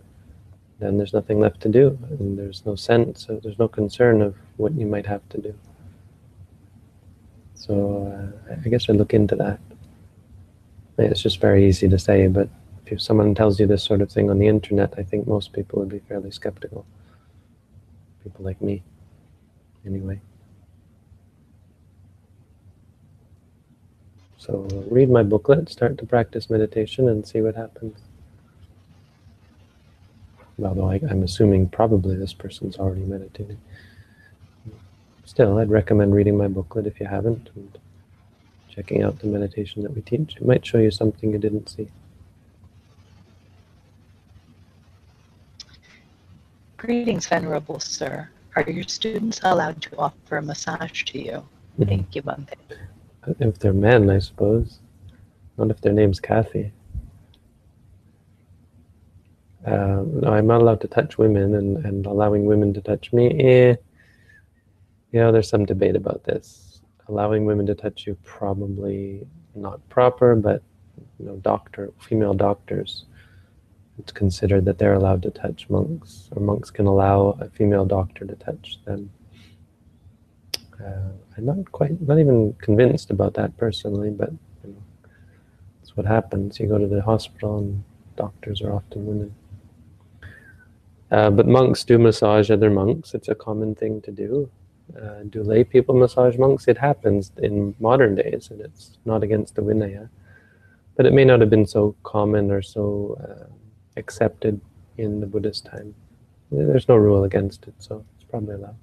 [0.79, 4.36] then there's nothing left to do, and there's no sense, of, there's no concern of
[4.57, 5.55] what you might have to do.
[7.55, 9.59] So uh, I guess I look into that.
[10.97, 12.49] It's just very easy to say, but
[12.88, 15.79] if someone tells you this sort of thing on the internet, I think most people
[15.79, 16.86] would be fairly skeptical.
[18.23, 18.83] People like me,
[19.86, 20.19] anyway.
[24.38, 27.97] So read my booklet, start to practice meditation, and see what happens.
[30.61, 33.59] Although I, I'm assuming probably this person's already meditating.
[35.25, 37.77] Still, I'd recommend reading my booklet if you haven't, and
[38.69, 40.35] checking out the meditation that we teach.
[40.35, 41.87] It might show you something you didn't see.
[46.77, 48.29] Greetings, Venerable Sir.
[48.55, 51.43] Are your students allowed to offer a massage to you?
[51.79, 51.87] Mhm.
[51.87, 52.55] Thank you, Bhante.
[53.39, 54.79] If they're men, I suppose.
[55.57, 56.71] Not if their name's Kathy.
[59.65, 63.76] Uh, I'm not allowed to touch women, and, and allowing women to touch me, eh,
[65.12, 66.82] you know, there's some debate about this.
[67.08, 70.62] Allowing women to touch you, probably not proper, but
[71.19, 73.06] you know, doctor, female doctors,
[73.99, 78.26] it's considered that they're allowed to touch monks, or monks can allow a female doctor
[78.26, 79.12] to touch them.
[80.84, 84.32] Uh, I'm not quite, not even convinced about that personally, but
[84.63, 85.10] you know,
[85.80, 86.60] that's what happens.
[86.60, 87.84] You go to the hospital and
[88.17, 89.36] doctors are often women.
[91.13, 93.13] Uh, but monks do massage other monks.
[93.13, 94.49] It's a common thing to do.
[94.99, 96.67] Uh, do lay people massage monks?
[96.67, 100.10] It happens in modern days, and it's not against the Vinaya.
[100.97, 103.54] But it may not have been so common or so uh,
[103.95, 104.60] accepted
[104.97, 105.93] in the Buddhist time.
[106.52, 108.76] There's no rule against it, so it's probably allowed.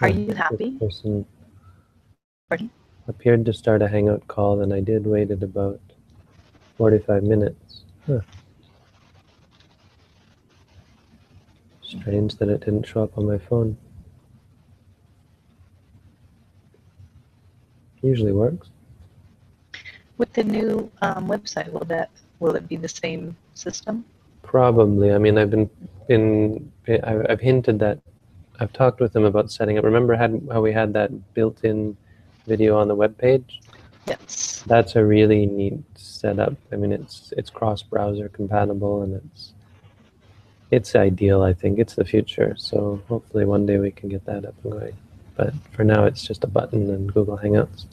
[0.00, 0.70] Are you happy?
[0.78, 1.26] Person
[2.48, 2.70] Pardon?
[3.08, 5.80] Appeared to start a hangout call, and I did waited about
[6.78, 7.84] 45 minutes.
[8.06, 8.20] Huh.
[11.82, 13.76] Strange that it didn't show up on my phone.
[18.02, 18.68] Usually works.
[20.18, 24.04] With the new um, website, will that will it be the same system?
[24.42, 25.12] Probably.
[25.12, 25.70] I mean, I've been
[26.06, 28.00] been I've, I've hinted that
[28.60, 29.84] I've talked with them about setting up.
[29.84, 31.96] Remember how we had that built-in
[32.46, 33.60] video on the web page?
[34.06, 34.62] Yes.
[34.66, 36.54] That's a really neat setup.
[36.72, 39.52] I mean, it's it's cross-browser compatible and it's
[40.70, 41.42] it's ideal.
[41.42, 42.54] I think it's the future.
[42.58, 44.96] So hopefully one day we can get that up and going.
[45.36, 47.86] But for now, it's just a button in Google Hangouts.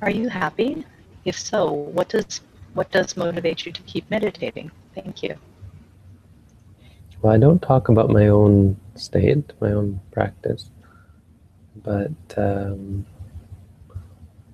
[0.00, 0.84] Are you happy?
[1.24, 2.40] If so, what does
[2.74, 4.70] what does motivate you to keep meditating?
[4.94, 5.36] Thank you.
[7.20, 10.70] Well, I don't talk about my own state, my own practice,
[11.82, 13.04] but um,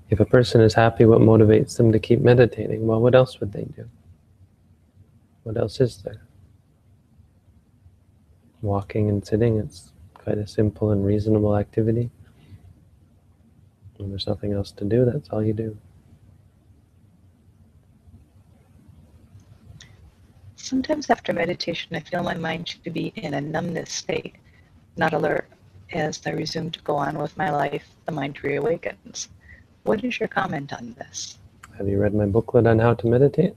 [0.08, 2.86] if a person is happy, what motivates them to keep meditating?
[2.86, 3.88] Well, what else would they do?
[5.42, 6.22] What else is there?
[8.62, 12.10] Walking and sitting, it's quite a simple and reasonable activity.
[13.98, 15.76] When there's nothing else to do, that's all you do.
[20.64, 24.36] Sometimes after meditation, I feel my mind to be in a numbness state,
[24.96, 25.46] not alert.
[25.92, 29.28] As I resume to go on with my life, the mind reawakens.
[29.82, 31.36] What is your comment on this?
[31.76, 33.54] Have you read my booklet on how to meditate?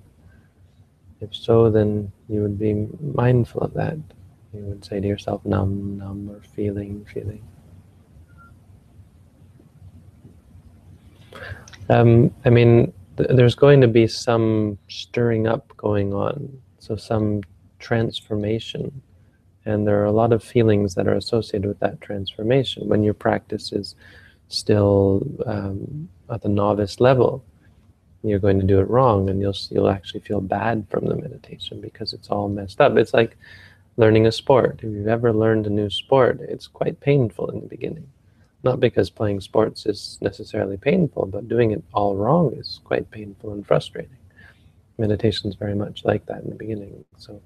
[1.21, 3.95] If so, then you would be mindful of that.
[4.53, 7.41] You would say to yourself, numb, numb, or feeling, feeling.
[11.87, 16.37] Um, I mean, th there's going to be some stirring up going on,
[16.87, 17.43] so some
[17.79, 19.01] transformation.
[19.65, 23.13] And there are a lot of feelings that are associated with that transformation when your
[23.13, 23.95] practice is
[24.47, 27.43] still um, at the novice level.
[28.23, 31.81] You're going to do it wrong, and you'll you'll actually feel bad from the meditation
[31.81, 32.97] because it's all messed up.
[32.97, 33.37] It's like
[33.97, 34.79] learning a sport.
[34.81, 38.07] If you've ever learned a new sport, it's quite painful in the beginning.
[38.63, 43.51] Not because playing sports is necessarily painful, but doing it all wrong is quite painful
[43.51, 44.17] and frustrating.
[44.97, 47.05] Meditation is very much like that in the beginning.
[47.17, 47.41] So,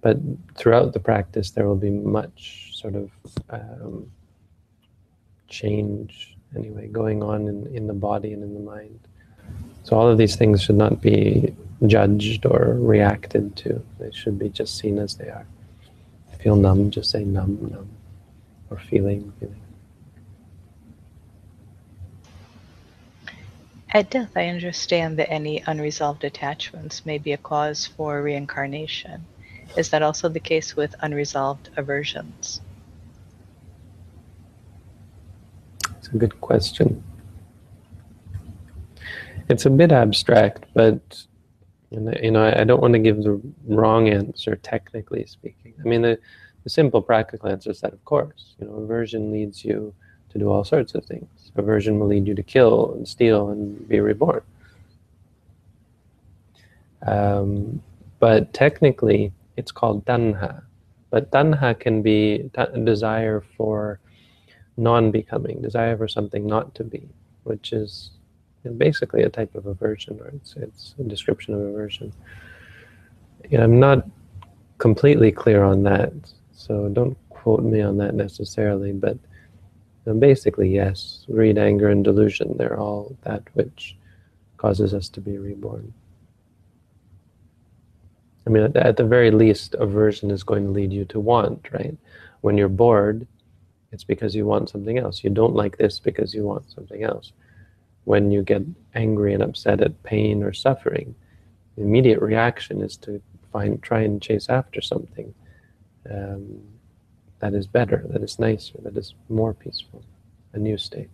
[0.00, 0.18] but
[0.56, 3.10] throughout the practice, there will be much sort of
[3.50, 4.10] um,
[5.48, 9.00] change, anyway, going on in, in the body and in the mind.
[9.82, 11.54] So all of these things should not be
[11.86, 13.82] judged or reacted to.
[13.98, 15.46] They should be just seen as they are.
[16.40, 17.88] Feel numb, just say numb, numb,
[18.70, 19.63] or feeling, feeling.
[23.94, 29.24] At death, I understand that any unresolved attachments may be a cause for reincarnation.
[29.76, 32.60] Is that also the case with unresolved aversions?
[35.96, 37.04] It's a good question.
[39.48, 41.24] It's a bit abstract, but
[41.90, 45.74] you know, I don't want to give the wrong answer, technically speaking.
[45.78, 46.18] I mean, the,
[46.64, 49.94] the simple practical answer is that, of course, you know, aversion leads you
[50.34, 51.28] to do all sorts of things.
[51.56, 54.42] Aversion will lead you to kill and steal and be reborn.
[57.06, 57.80] Um,
[58.18, 60.62] but technically, it's called tanha.
[61.10, 62.50] But tanha can be
[62.82, 64.00] desire for
[64.76, 67.08] non-becoming, desire for something not to be,
[67.44, 68.10] which is
[68.76, 72.12] basically a type of aversion, or it's, it's a description of aversion.
[73.52, 74.08] Know, I'm not
[74.78, 76.12] completely clear on that,
[76.52, 79.16] so don't quote me on that necessarily, but
[80.06, 83.96] and basically, yes, greed, anger, and delusion, they're all that which
[84.58, 85.92] causes us to be reborn.
[88.46, 91.96] I mean, at the very least, aversion is going to lead you to want, right?
[92.42, 93.26] When you're bored,
[93.90, 95.24] it's because you want something else.
[95.24, 97.32] You don't like this because you want something else.
[98.04, 98.62] When you get
[98.94, 101.14] angry and upset at pain or suffering,
[101.76, 105.32] the immediate reaction is to find, try and chase after something
[106.10, 106.60] um,
[107.44, 110.02] that is better, that is nicer, that is more peaceful,
[110.54, 111.10] a new state.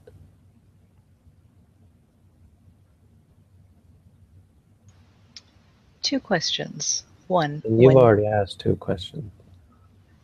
[6.03, 7.05] Two questions.
[7.27, 7.63] One.
[7.65, 9.31] And you've when- already asked two questions.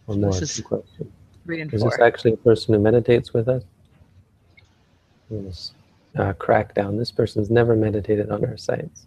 [0.07, 1.13] Or more, This is two questions.
[1.45, 1.91] three and Is four.
[1.91, 3.65] this actually a person who meditates with us?
[5.29, 5.73] Yes.
[6.15, 6.97] Uh, crack down.
[6.97, 9.07] This person's never meditated on our sites.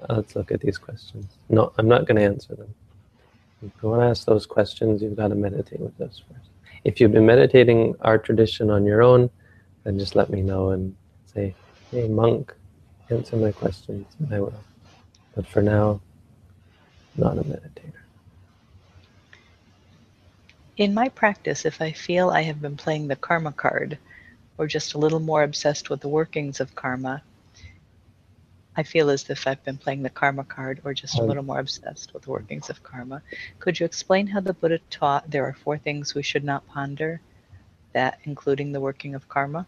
[0.00, 1.26] Uh, let's look at these questions.
[1.50, 2.74] No, I'm not going to answer them.
[3.62, 6.50] If you want to ask those questions, you've got to meditate with us first.
[6.84, 9.30] If you've been meditating our tradition on your own,
[9.84, 10.94] then just let me know and
[11.24, 11.54] say,
[11.90, 12.54] hey, monk,
[13.10, 14.54] answer my questions, and I will.
[15.34, 16.00] But for now,
[17.16, 17.92] not a meditator.
[20.76, 23.98] In my practice, if I feel I have been playing the karma card
[24.58, 27.22] or just a little more obsessed with the workings of karma,
[28.76, 31.60] I feel as if I've been playing the karma card or just a little more
[31.60, 33.22] obsessed with the workings of karma.
[33.58, 37.20] Could you explain how the Buddha taught there are four things we should not ponder,
[37.94, 39.66] that including the working of karma?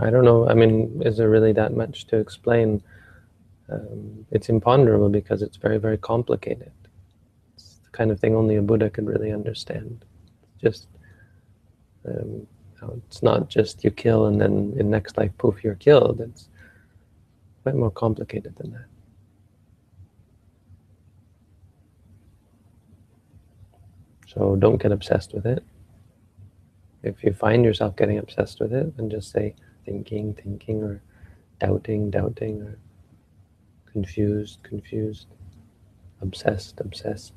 [0.00, 0.48] I don't know.
[0.48, 2.82] I mean, is there really that much to explain?
[3.68, 6.72] Um, it's imponderable because it's very, very complicated.
[7.54, 10.04] It's the kind of thing only a Buddha could really understand.
[10.60, 10.88] Just,
[12.06, 12.46] um,
[13.08, 16.20] it's not just you kill and then in next life, poof, you're killed.
[16.20, 16.48] It's
[17.62, 18.86] quite more complicated than that.
[24.28, 25.64] So don't get obsessed with it.
[27.02, 29.54] If you find yourself getting obsessed with it, then just say,
[29.86, 31.00] thinking, thinking, or
[31.60, 32.78] doubting, doubting, or
[33.90, 35.28] confused, confused,
[36.20, 37.32] obsessed, obsessed.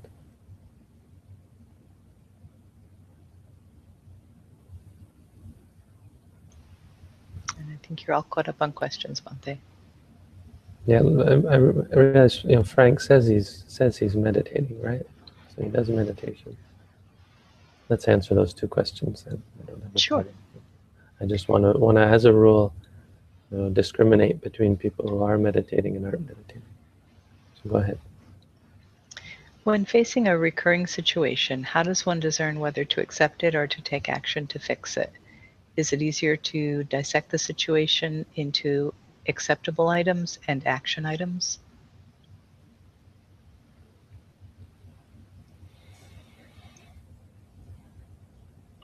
[7.58, 9.58] And I think you're all caught up on questions, Bhante.
[10.88, 15.06] Yeah, I, I realize, you know, Frank says he's says he's meditating, right?
[15.56, 16.58] So he does meditation.
[17.90, 19.44] Let's answer those two questions then.
[19.62, 20.24] I don't have Sure.
[20.24, 20.36] problem.
[21.22, 22.74] I just want to want to, as a rule,
[23.52, 26.64] you know, discriminate between people who are meditating and aren't meditating.
[27.62, 28.00] So go ahead.
[29.66, 33.82] When facing a recurring situation, how does one discern whether to accept it or to
[33.82, 35.12] take action to fix it?
[35.76, 38.94] Is it easier to dissect the situation into
[39.28, 41.60] acceptable items and action items?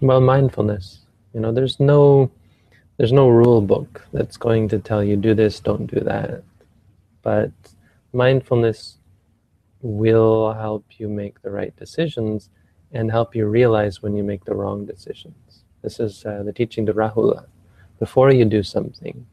[0.02, 1.05] Well, mindfulness.
[1.36, 2.32] You know, there's no
[2.96, 6.44] there's no rule book that's going to tell you do this, don't do that.
[7.24, 7.52] But
[8.14, 9.00] mindfulness
[9.82, 12.50] will help you make the right decisions
[12.94, 15.66] and help you realize when you make the wrong decisions.
[15.82, 17.46] This is uh, the teaching to Rahula.
[18.00, 19.28] Before you do something,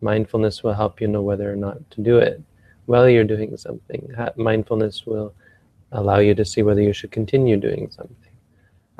[0.00, 2.40] mindfulness will help you know whether or not to do it.
[2.86, 5.34] While you're doing something, mindfulness will
[5.90, 8.30] allow you to see whether you should continue doing something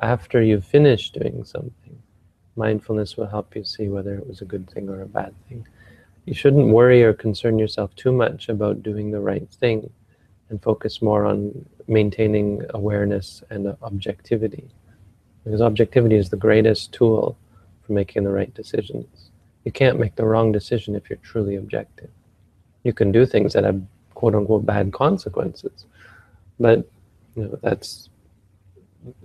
[0.01, 1.99] after you've finished doing something,
[2.66, 5.66] mindfulness will help you see whether it was a good thing or a bad thing.
[6.26, 9.90] You shouldn't worry or concern yourself too much about doing the right thing
[10.48, 11.38] and focus more on
[11.88, 12.48] maintaining
[12.80, 14.68] awareness and objectivity.
[15.44, 17.36] Because objectivity is the greatest tool
[17.82, 19.30] for making the right decisions.
[19.64, 22.11] You can't make the wrong decision if you're truly objective.
[22.84, 23.80] You can do things that have
[24.14, 25.86] quote unquote bad consequences,
[26.58, 26.78] but
[27.34, 28.11] you know that's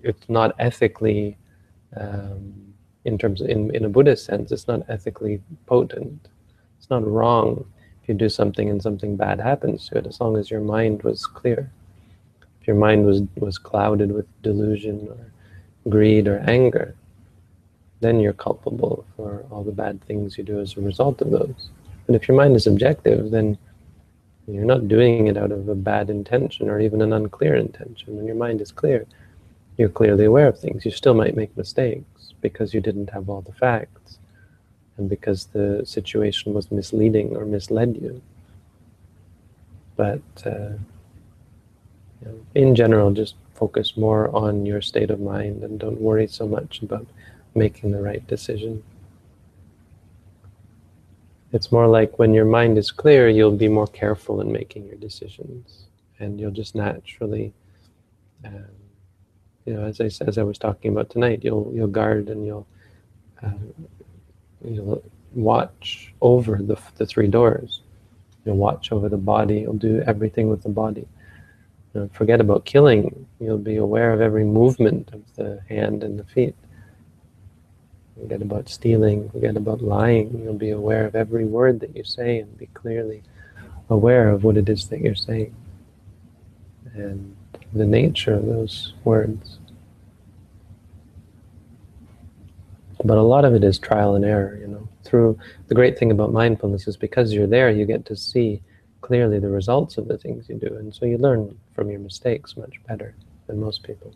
[0.04, 1.38] it's not ethically
[1.98, 2.75] um,
[3.06, 6.28] in terms of, in, in a Buddhist sense, it's not ethically potent.
[6.78, 7.66] It's not wrong
[8.02, 11.04] if you do something and something bad happens to it, as long as your mind
[11.04, 11.72] was clear.
[12.62, 16.96] If your mind was, was clouded with delusion or greed or anger,
[18.02, 21.70] then you're culpable for all the bad things you do as a result of those.
[22.08, 23.58] But if your mind is objective, then
[24.48, 28.16] you're not doing it out of a bad intention or even an unclear intention.
[28.16, 29.06] When your mind is clear,
[29.78, 30.86] you're clearly aware of things.
[30.86, 32.15] You still might make mistakes
[32.50, 34.20] because you didn't have all the facts
[34.98, 38.22] and because the situation was misleading or misled you.
[39.96, 40.74] But uh,
[42.20, 46.28] you know, in general, just focus more on your state of mind and don't worry
[46.28, 47.08] so much about
[47.56, 48.84] making the right decision.
[51.52, 54.98] It's more like when your mind is clear, you'll be more careful in making your
[54.98, 55.86] decisions
[56.20, 57.54] and you'll just naturally
[58.46, 58.85] um,
[59.66, 62.68] you know, as I as I was talking about tonight, you'll you'll guard and you'll
[63.44, 63.50] uh,
[64.64, 65.04] you'll
[65.34, 67.82] watch over the the three doors.
[68.46, 69.60] You'll watch over the body.
[69.62, 71.08] You'll do everything with the body.
[71.94, 73.26] You know, forget about killing.
[73.40, 76.56] You'll be aware of every movement of the hand and the feet.
[78.22, 79.30] Forget about stealing.
[79.30, 80.42] Forget about lying.
[80.44, 83.24] You'll be aware of every word that you say and be clearly
[83.90, 85.56] aware of what it is that you're saying
[86.96, 87.36] and
[87.74, 89.60] the nature of those words.
[93.04, 94.88] But a lot of it is trial and error, you know.
[95.04, 95.38] Through
[95.68, 98.62] the great thing about mindfulness is because you're there, you get to see
[99.02, 102.58] clearly the results of the things you do, and so you learn from your mistakes
[102.58, 103.14] much better
[103.46, 104.16] than most people.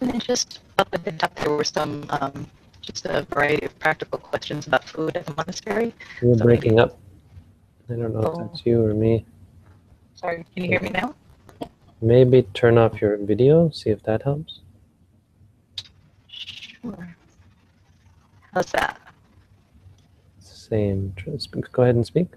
[0.00, 2.46] And then just up at the top, there were some um,
[2.82, 5.94] just a variety of practical questions about food at the monastery.
[6.20, 6.82] You're so breaking maybe...
[6.82, 6.98] up.
[7.88, 8.40] I don't know oh.
[8.40, 9.24] if that's you or me.
[10.14, 11.14] Sorry, can you hear me now?
[12.00, 14.60] Maybe turn off your video, see if that helps.
[16.26, 17.16] Sure.
[18.52, 19.00] How's that?
[20.40, 21.14] Same.
[21.72, 22.28] Go ahead and speak.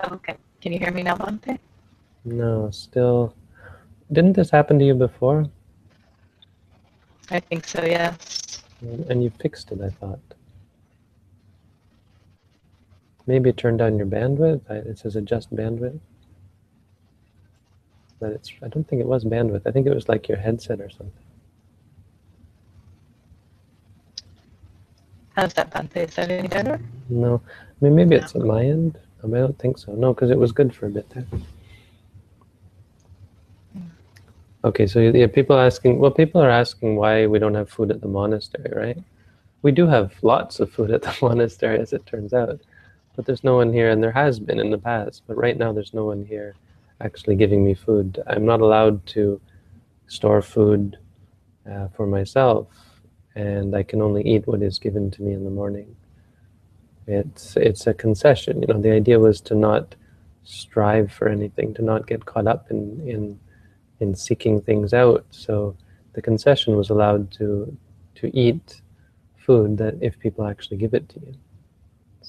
[0.00, 0.36] Oh, okay.
[0.60, 1.58] Can you hear me now, Bhante?
[2.24, 3.34] No, still.
[4.10, 5.48] Didn't this happen to you before?
[7.30, 8.62] I think so, yes.
[9.08, 10.20] And you fixed it, I thought.
[13.26, 14.68] Maybe turn down your bandwidth.
[14.70, 16.00] It says adjust bandwidth.
[18.20, 19.62] But it's, I don't think it was bandwidth.
[19.66, 21.12] I think it was like your headset or something.
[25.34, 26.08] How's that, Bhante?
[26.08, 26.80] Is that any better?
[27.08, 27.40] No.
[27.46, 28.98] I mean, maybe it's at my end.
[29.22, 29.92] I, mean, I don't think so.
[29.92, 31.26] No, because it was good for a bit there.
[33.72, 33.80] Hmm.
[34.64, 38.00] Okay, so yeah, people asking, well, people are asking why we don't have food at
[38.02, 38.98] the monastery, right?
[39.62, 42.60] We do have lots of food at the monastery, as it turns out,
[43.14, 45.72] but there's no one here, and there has been in the past, but right now
[45.72, 46.54] there's no one here
[47.00, 48.22] actually giving me food.
[48.26, 49.40] I'm not allowed to
[50.06, 50.98] store food
[51.70, 52.68] uh, for myself,
[53.34, 55.94] and I can only eat what is given to me in the morning.
[57.06, 58.62] It's it's a concession.
[58.62, 59.94] You know, the idea was to not
[60.44, 63.40] strive for anything, to not get caught up in in
[64.00, 65.24] in seeking things out.
[65.30, 65.76] So
[66.12, 67.76] the concession was allowed to
[68.16, 68.80] to eat
[69.36, 71.34] food that if people actually give it to you.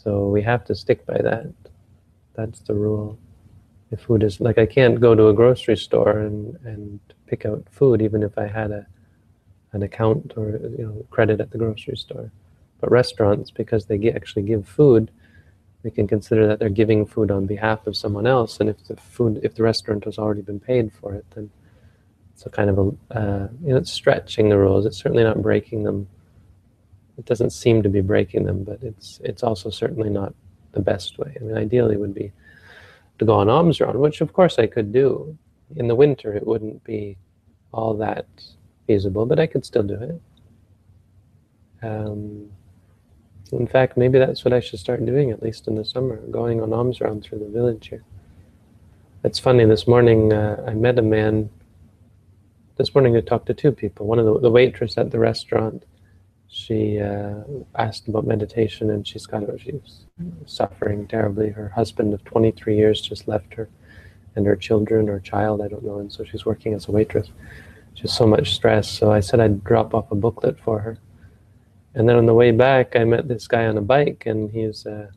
[0.04, 1.48] So we have to stick by that.
[2.34, 3.18] That's the rule.
[3.92, 7.64] If food is like I can't go to a grocery store and, and pick out
[7.72, 8.86] food even if I had a
[9.72, 12.32] an account or you know credit at the grocery store.
[12.80, 15.10] But restaurants, because they actually give food,
[15.84, 18.60] we can consider that they're giving food on behalf of someone else.
[18.60, 21.50] And if the food, if the restaurant has already been paid for it, then
[22.34, 24.86] it's a kind of a, uh, you know, it's stretching the rules.
[24.86, 26.08] It's certainly not breaking them.
[27.18, 30.34] It doesn't seem to be breaking them, but it's it's also certainly not
[30.72, 31.36] the best way.
[31.40, 32.32] I mean, ideally would be
[33.20, 35.38] to go on alms round, which of course I could do.
[35.76, 37.18] In the winter, it wouldn't be
[37.72, 38.26] all that
[38.88, 40.22] feasible, but I could still do it.
[41.86, 42.50] Um,
[43.52, 46.62] in fact, maybe that's what I should start doing, at least in the summer, going
[46.62, 48.04] on alms round through the village here.
[49.24, 51.50] It's funny, this morning uh, I met a man
[52.76, 54.08] this morning I talked to two people.
[54.08, 55.84] One of the, the waitress at the restaurant,
[56.54, 57.42] she uh,
[57.76, 60.06] asked about meditation and she's got she's
[60.46, 61.50] suffering terribly.
[61.50, 63.70] Her husband of 23 years just left her
[64.36, 67.30] and her children or child, I don't know, and so she's working as a waitress.
[67.96, 68.88] Just so much stress.
[68.88, 71.00] So I said I'd drop off a booklet for her.
[71.96, 74.86] And then on the way back, I met this guy on a bike, and he's
[74.86, 75.12] a,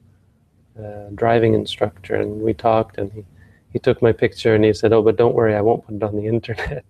[0.78, 3.24] a driving instructor, and we talked, and he,
[3.72, 6.03] he took my picture, and he said, "Oh, but don't worry, I won't put it
[6.03, 6.84] on the internet."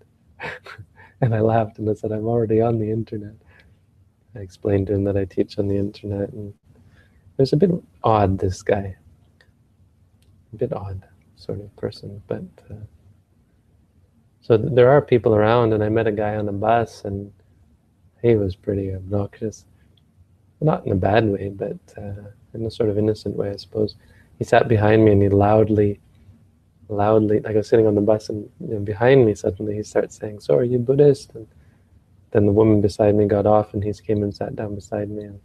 [1.20, 3.34] and I laughed and I said, I'm already on the internet.
[4.36, 6.30] I explained to him that I teach on the internet.
[6.30, 7.70] And it was a bit
[8.04, 8.96] odd, this guy.
[10.52, 11.06] A bit odd
[11.36, 12.22] sort of person.
[12.26, 12.74] But uh,
[14.40, 17.32] so th there are people around, and I met a guy on a bus, and
[18.22, 19.64] he was pretty obnoxious.
[20.60, 22.22] Not in a bad way, but uh,
[22.54, 23.96] in a sort of innocent way, I suppose.
[24.38, 26.00] He sat behind me and he loudly
[26.88, 29.82] loudly, like I was sitting on the bus and you know, behind me suddenly he
[29.82, 31.34] starts saying, so are you Buddhist?
[31.34, 31.46] And
[32.32, 35.24] then the woman beside me got off and he came and sat down beside me
[35.24, 35.40] and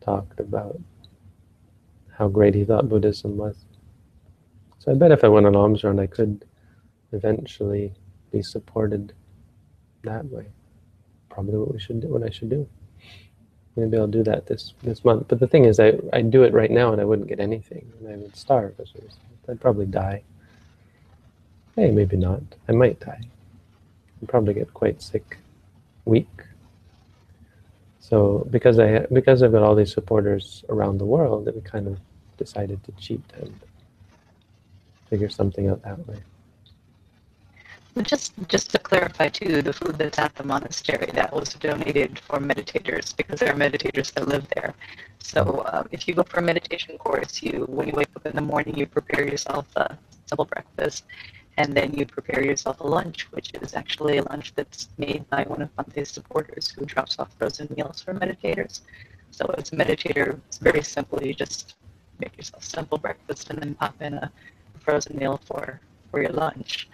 [0.00, 0.80] talked about
[2.16, 3.56] how great he thought Buddhism was.
[4.78, 6.44] So I bet if I went on alms round I could
[7.12, 7.92] eventually
[8.30, 9.12] be supported
[10.04, 10.46] that way.
[11.28, 12.68] Probably what we should do, what I should do.
[13.76, 15.28] Maybe I'll do that this this month.
[15.28, 17.92] But the thing is, I I do it right now and I wouldn't get anything,
[17.98, 18.80] and I would starve.
[19.48, 20.22] I'd probably die.
[21.76, 22.42] Hey, maybe not.
[22.68, 23.20] I might die.
[24.20, 25.38] I'll probably get quite sick,
[26.06, 26.28] weak.
[28.00, 31.86] So because I because I've got all these supporters around the world, that we kind
[31.86, 31.98] of
[32.38, 33.52] decided to cheat and
[35.10, 36.18] figure something out that way.
[38.02, 42.38] Just, just to clarify too, the food that's at the monastery that was donated for
[42.38, 44.74] meditators because there are meditators that live there.
[45.18, 45.40] So
[45.72, 48.42] uh, if you go for a meditation course, you when you wake up in the
[48.42, 49.96] morning, you prepare yourself a
[50.26, 51.04] simple breakfast,
[51.58, 55.44] and then you prepare yourself a lunch, which is actually a lunch that's made by
[55.44, 58.80] one of Bhante's supporters who drops off frozen meals for meditators.
[59.30, 61.22] So as a meditator, it's very simple.
[61.22, 61.76] You just
[62.20, 64.30] make yourself a simple breakfast and then pop in a
[64.78, 65.80] frozen meal for,
[66.10, 66.88] for your lunch.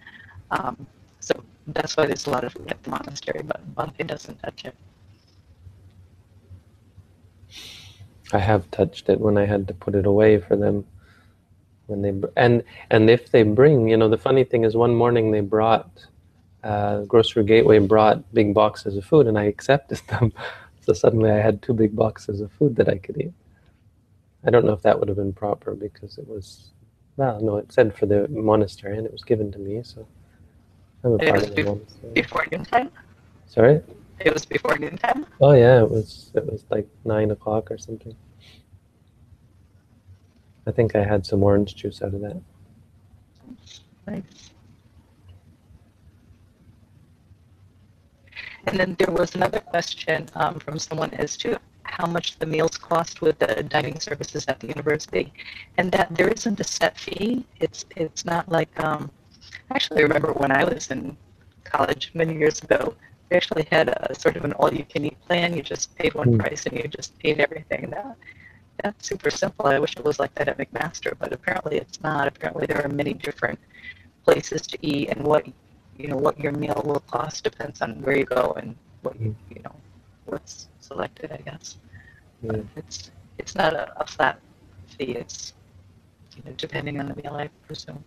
[0.50, 0.86] Um,
[1.20, 4.64] so that's why there's a lot of food at the monastery, but Bhante doesn't touch
[4.64, 4.74] it.
[8.32, 10.86] I have touched it when I had to put it away for them.
[11.93, 15.30] When they and and if they bring, you know, the funny thing is, one morning
[15.30, 16.07] they brought
[16.64, 20.32] uh, Grocery Gateway brought big boxes of food, and I accepted them.
[20.80, 23.32] So suddenly I had two big boxes of food that I could eat.
[24.45, 26.72] I don't know if that would have been proper because it was,
[27.16, 30.07] well, no, it said for the monastery and it was given to me, so
[31.05, 32.12] I'm a It part of the monastery.
[32.14, 32.90] Before noontime?
[33.47, 33.80] Sorry?
[34.18, 35.26] It was before noontime?
[35.40, 38.16] Oh yeah, it was it was like nine o'clock or something.
[40.66, 42.40] I think I had some orange juice out of that.
[44.06, 44.22] Nice.
[48.66, 52.78] And then there was another question um, from someone as to how much the meals
[52.78, 55.32] cost with the dining services at the university,
[55.78, 57.44] and that there isn't a set fee.
[57.60, 59.10] It's it's not like um,
[59.70, 61.16] actually I remember when I was in
[61.64, 62.94] college many years ago,
[63.30, 65.54] we actually had a sort of an all-you-can-eat plan.
[65.56, 66.38] You just paid one Hmm.
[66.38, 67.90] price and you just ate everything.
[67.90, 68.16] That
[68.83, 69.66] that's super simple.
[69.66, 72.26] I wish it was like that at McMaster, but apparently it's not.
[72.28, 73.59] Apparently there are many different
[74.24, 75.47] places to eat and what
[75.99, 79.35] you know what your meal will cost depends on where you go and what you
[79.51, 79.74] you know
[80.26, 81.76] what's selected I guess
[82.41, 82.62] Yeah.
[82.76, 84.39] it's it's not a, a flat
[84.87, 85.55] fee it's
[86.37, 88.03] you know depending on the meal I presume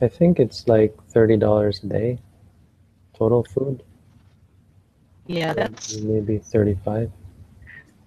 [0.00, 2.18] I think it's like thirty dollars a day,
[3.16, 3.82] total food.
[5.26, 7.10] yeah that's maybe thirty-five.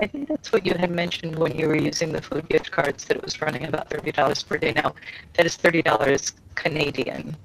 [0.01, 3.05] I think that's what you had mentioned when you were using the food gift cards
[3.05, 4.73] that it was running about thirty dollars per day.
[4.73, 4.93] Now
[5.35, 7.35] that is thirty dollars Canadian.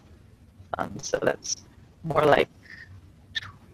[0.79, 1.65] Um, so that's
[2.03, 2.49] more like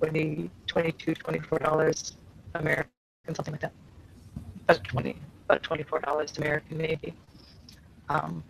[0.01, 2.13] 20 22 24 dollars
[2.55, 2.91] American
[3.35, 3.73] something like that.
[4.69, 5.17] About 20
[5.49, 7.15] about 24 dollars American maybe.
[8.09, 8.45] Um,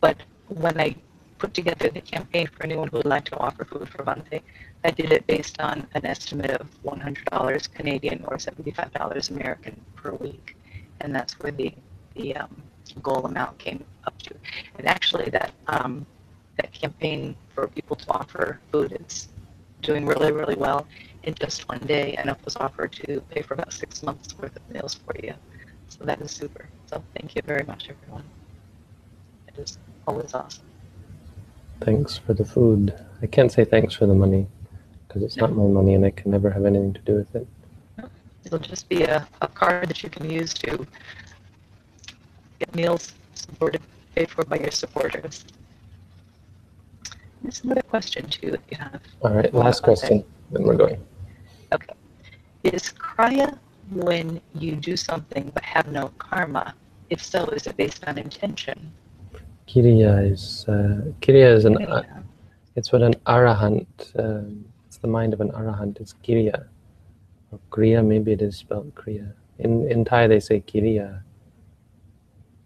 [0.00, 0.96] but when I
[1.40, 4.42] put together the campaign for anyone who would like to offer food for Bhante,
[4.84, 10.56] I did it based on an estimate of $100 Canadian or $75 American per week,
[11.00, 11.72] and that's where the
[12.16, 12.62] the um,
[13.02, 14.34] goal amount came up to.
[14.78, 16.06] And actually, that um,
[16.58, 19.28] that campaign for people to offer food is
[19.80, 20.86] doing really really well
[21.22, 24.68] in just one day, enough was offered to pay for about six months worth of
[24.70, 25.34] meals for you.
[25.88, 26.68] So that is super.
[26.86, 28.24] So thank you very much, everyone.
[29.48, 30.69] It is always awesome.
[31.80, 32.94] Thanks for the food.
[33.22, 34.46] I can't say thanks for the money
[35.06, 37.46] because it's not my money and I can never have anything to do with it.
[38.44, 40.86] It'll just be a, a card that you can use to
[42.58, 43.80] get meals supported,
[44.14, 45.44] paid for by your supporters.
[47.42, 49.00] There's another question too if you have.
[49.22, 51.02] All right, last question, then we're going.
[51.72, 51.94] Okay.
[52.62, 53.58] Is Kriya
[53.90, 56.74] when you do something but have no karma?
[57.08, 58.92] If so, is it based on intention?
[59.70, 62.02] Kiriya is uh, Kiriya is an uh,
[62.74, 63.86] it's what an arahant.
[64.18, 66.00] Um, it's the mind of an arahant.
[66.00, 66.66] It's Kiriya.
[67.52, 69.32] Or Kriya, maybe it is spelled Kriya.
[69.60, 71.22] In in Thai they say Kiriya,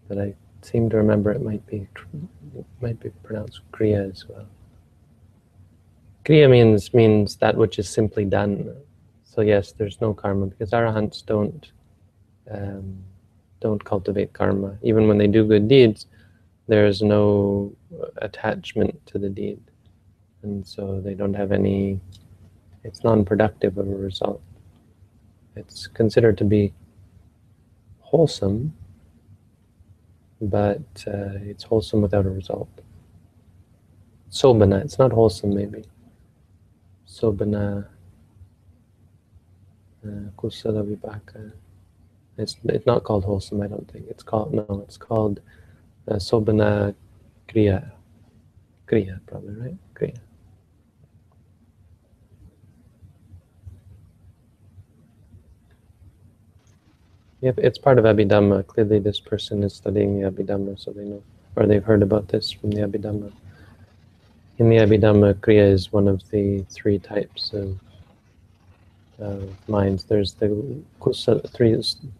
[0.07, 0.33] but I
[0.63, 1.87] seem to remember it might be
[2.57, 4.47] it might be pronounced Kriya as well.
[6.25, 8.75] Kriya means means that which is simply done.
[9.25, 11.71] So yes, there's no karma because arahants don't
[12.49, 12.97] um,
[13.59, 14.75] don't cultivate karma.
[14.81, 16.07] Even when they do good deeds,
[16.67, 17.73] there is no
[18.17, 19.59] attachment to the deed,
[20.43, 21.99] and so they don't have any.
[22.83, 24.41] It's non-productive of a result.
[25.55, 26.73] It's considered to be
[27.99, 28.73] wholesome,
[30.41, 32.69] but uh, it's wholesome without a result.
[34.29, 35.83] Sobhana, it's not wholesome, maybe.
[37.07, 37.87] Sobhana,
[40.05, 41.51] uh, kusala vipaka.
[42.37, 43.61] It's it's not called wholesome.
[43.61, 44.83] I don't think it's called no.
[44.85, 45.39] It's called
[46.07, 46.93] uh, Sobhana
[47.47, 47.91] Kriya.
[48.87, 49.77] Kriya, probably, right?
[49.95, 50.17] Kriya.
[57.41, 58.65] Yep, it's part of Abhidhamma.
[58.65, 61.21] Clearly, this person is studying the Abhidhamma, so they know,
[61.55, 63.31] or they've heard about this from the Abhidhamma.
[64.57, 67.77] In the Abhidhamma, Kriya is one of the three types of,
[69.19, 70.05] of minds.
[70.05, 71.73] There's the kusala, three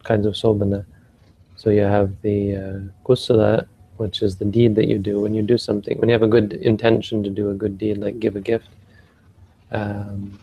[0.04, 0.86] kinds of sobhana.
[1.56, 3.68] So you have the uh, kusala,
[3.98, 5.98] which is the deed that you do when you do something.
[6.00, 8.70] When you have a good intention to do a good deed, like give a gift,
[9.72, 10.40] um,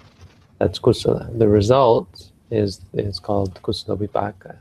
[0.59, 1.37] that's kusala.
[1.39, 4.57] The result is is called kusala vipaka.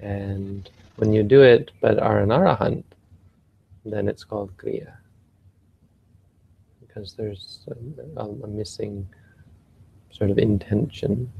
[0.00, 2.84] And when you do it but are an arahant,
[3.84, 4.92] then it's called kriya.
[6.80, 7.60] Because there's
[8.16, 9.08] a, a missing
[10.10, 11.30] sort of intention.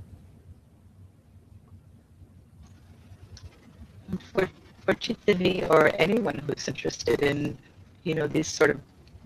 [4.32, 4.48] For,
[4.84, 7.58] for Chitavi or anyone who's interested in,
[8.04, 8.80] you know, these sort of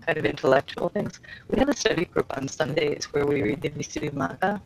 [0.05, 3.69] kind of intellectual things, we have a study group on Sundays where we read the
[3.69, 4.61] Visuddhimagga.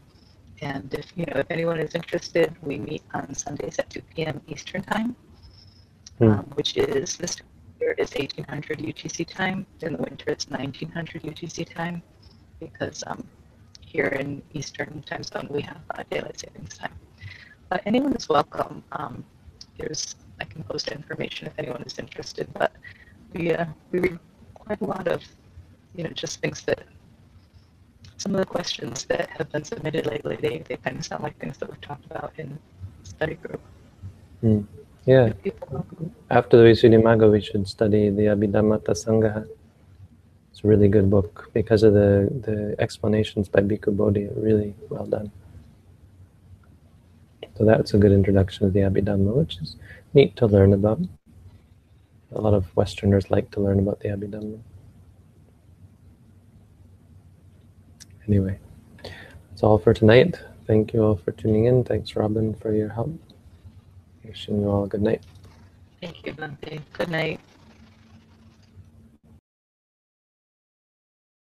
[0.62, 4.42] And if you know if anyone is interested, we meet on Sundays at 2 p.m.
[4.48, 5.16] Eastern time,
[6.20, 6.30] Hmm.
[6.32, 7.38] um, which is this
[7.80, 9.66] year is 1800 UTC time.
[9.82, 12.04] In the winter, it's 1900 UTC time,
[12.60, 13.24] because um,
[13.82, 16.94] here in Eastern time zone we have uh, daylight savings time.
[17.70, 18.84] But anyone is welcome.
[18.92, 19.24] Um,
[19.78, 22.48] there's I can post information if anyone is interested.
[22.54, 22.72] But
[23.34, 24.20] we uh, we read
[24.56, 25.22] quite a lot of
[25.96, 26.84] you know just things that
[28.18, 31.38] some of the questions that have been submitted lately they, they kind of sound like
[31.40, 32.58] things that we've talked about in
[33.04, 33.62] study group.
[34.42, 34.62] Hmm.
[35.06, 35.34] Yeah,
[36.30, 39.48] after the Visuddhimagga, we should study the Abhidhammattha Sangaha.
[40.52, 44.76] It's a really good book because of the, the explanations by Bhikkhu Bodhi are really
[44.90, 45.32] well done.
[47.58, 49.76] So that's a good introduction to the Abhidhamma, which is
[50.14, 51.00] neat to learn about.
[52.34, 54.60] A lot of Westerners like to learn about the Abhidhamma.
[58.28, 58.58] Anyway,
[59.04, 60.40] that's all for tonight.
[60.68, 61.84] Thank you all for tuning in.
[61.84, 63.12] Thanks, Robin, for your help.
[64.24, 65.24] Wishing you all a good night.
[66.00, 66.82] Thank you, Bhante.
[66.94, 67.40] Good night.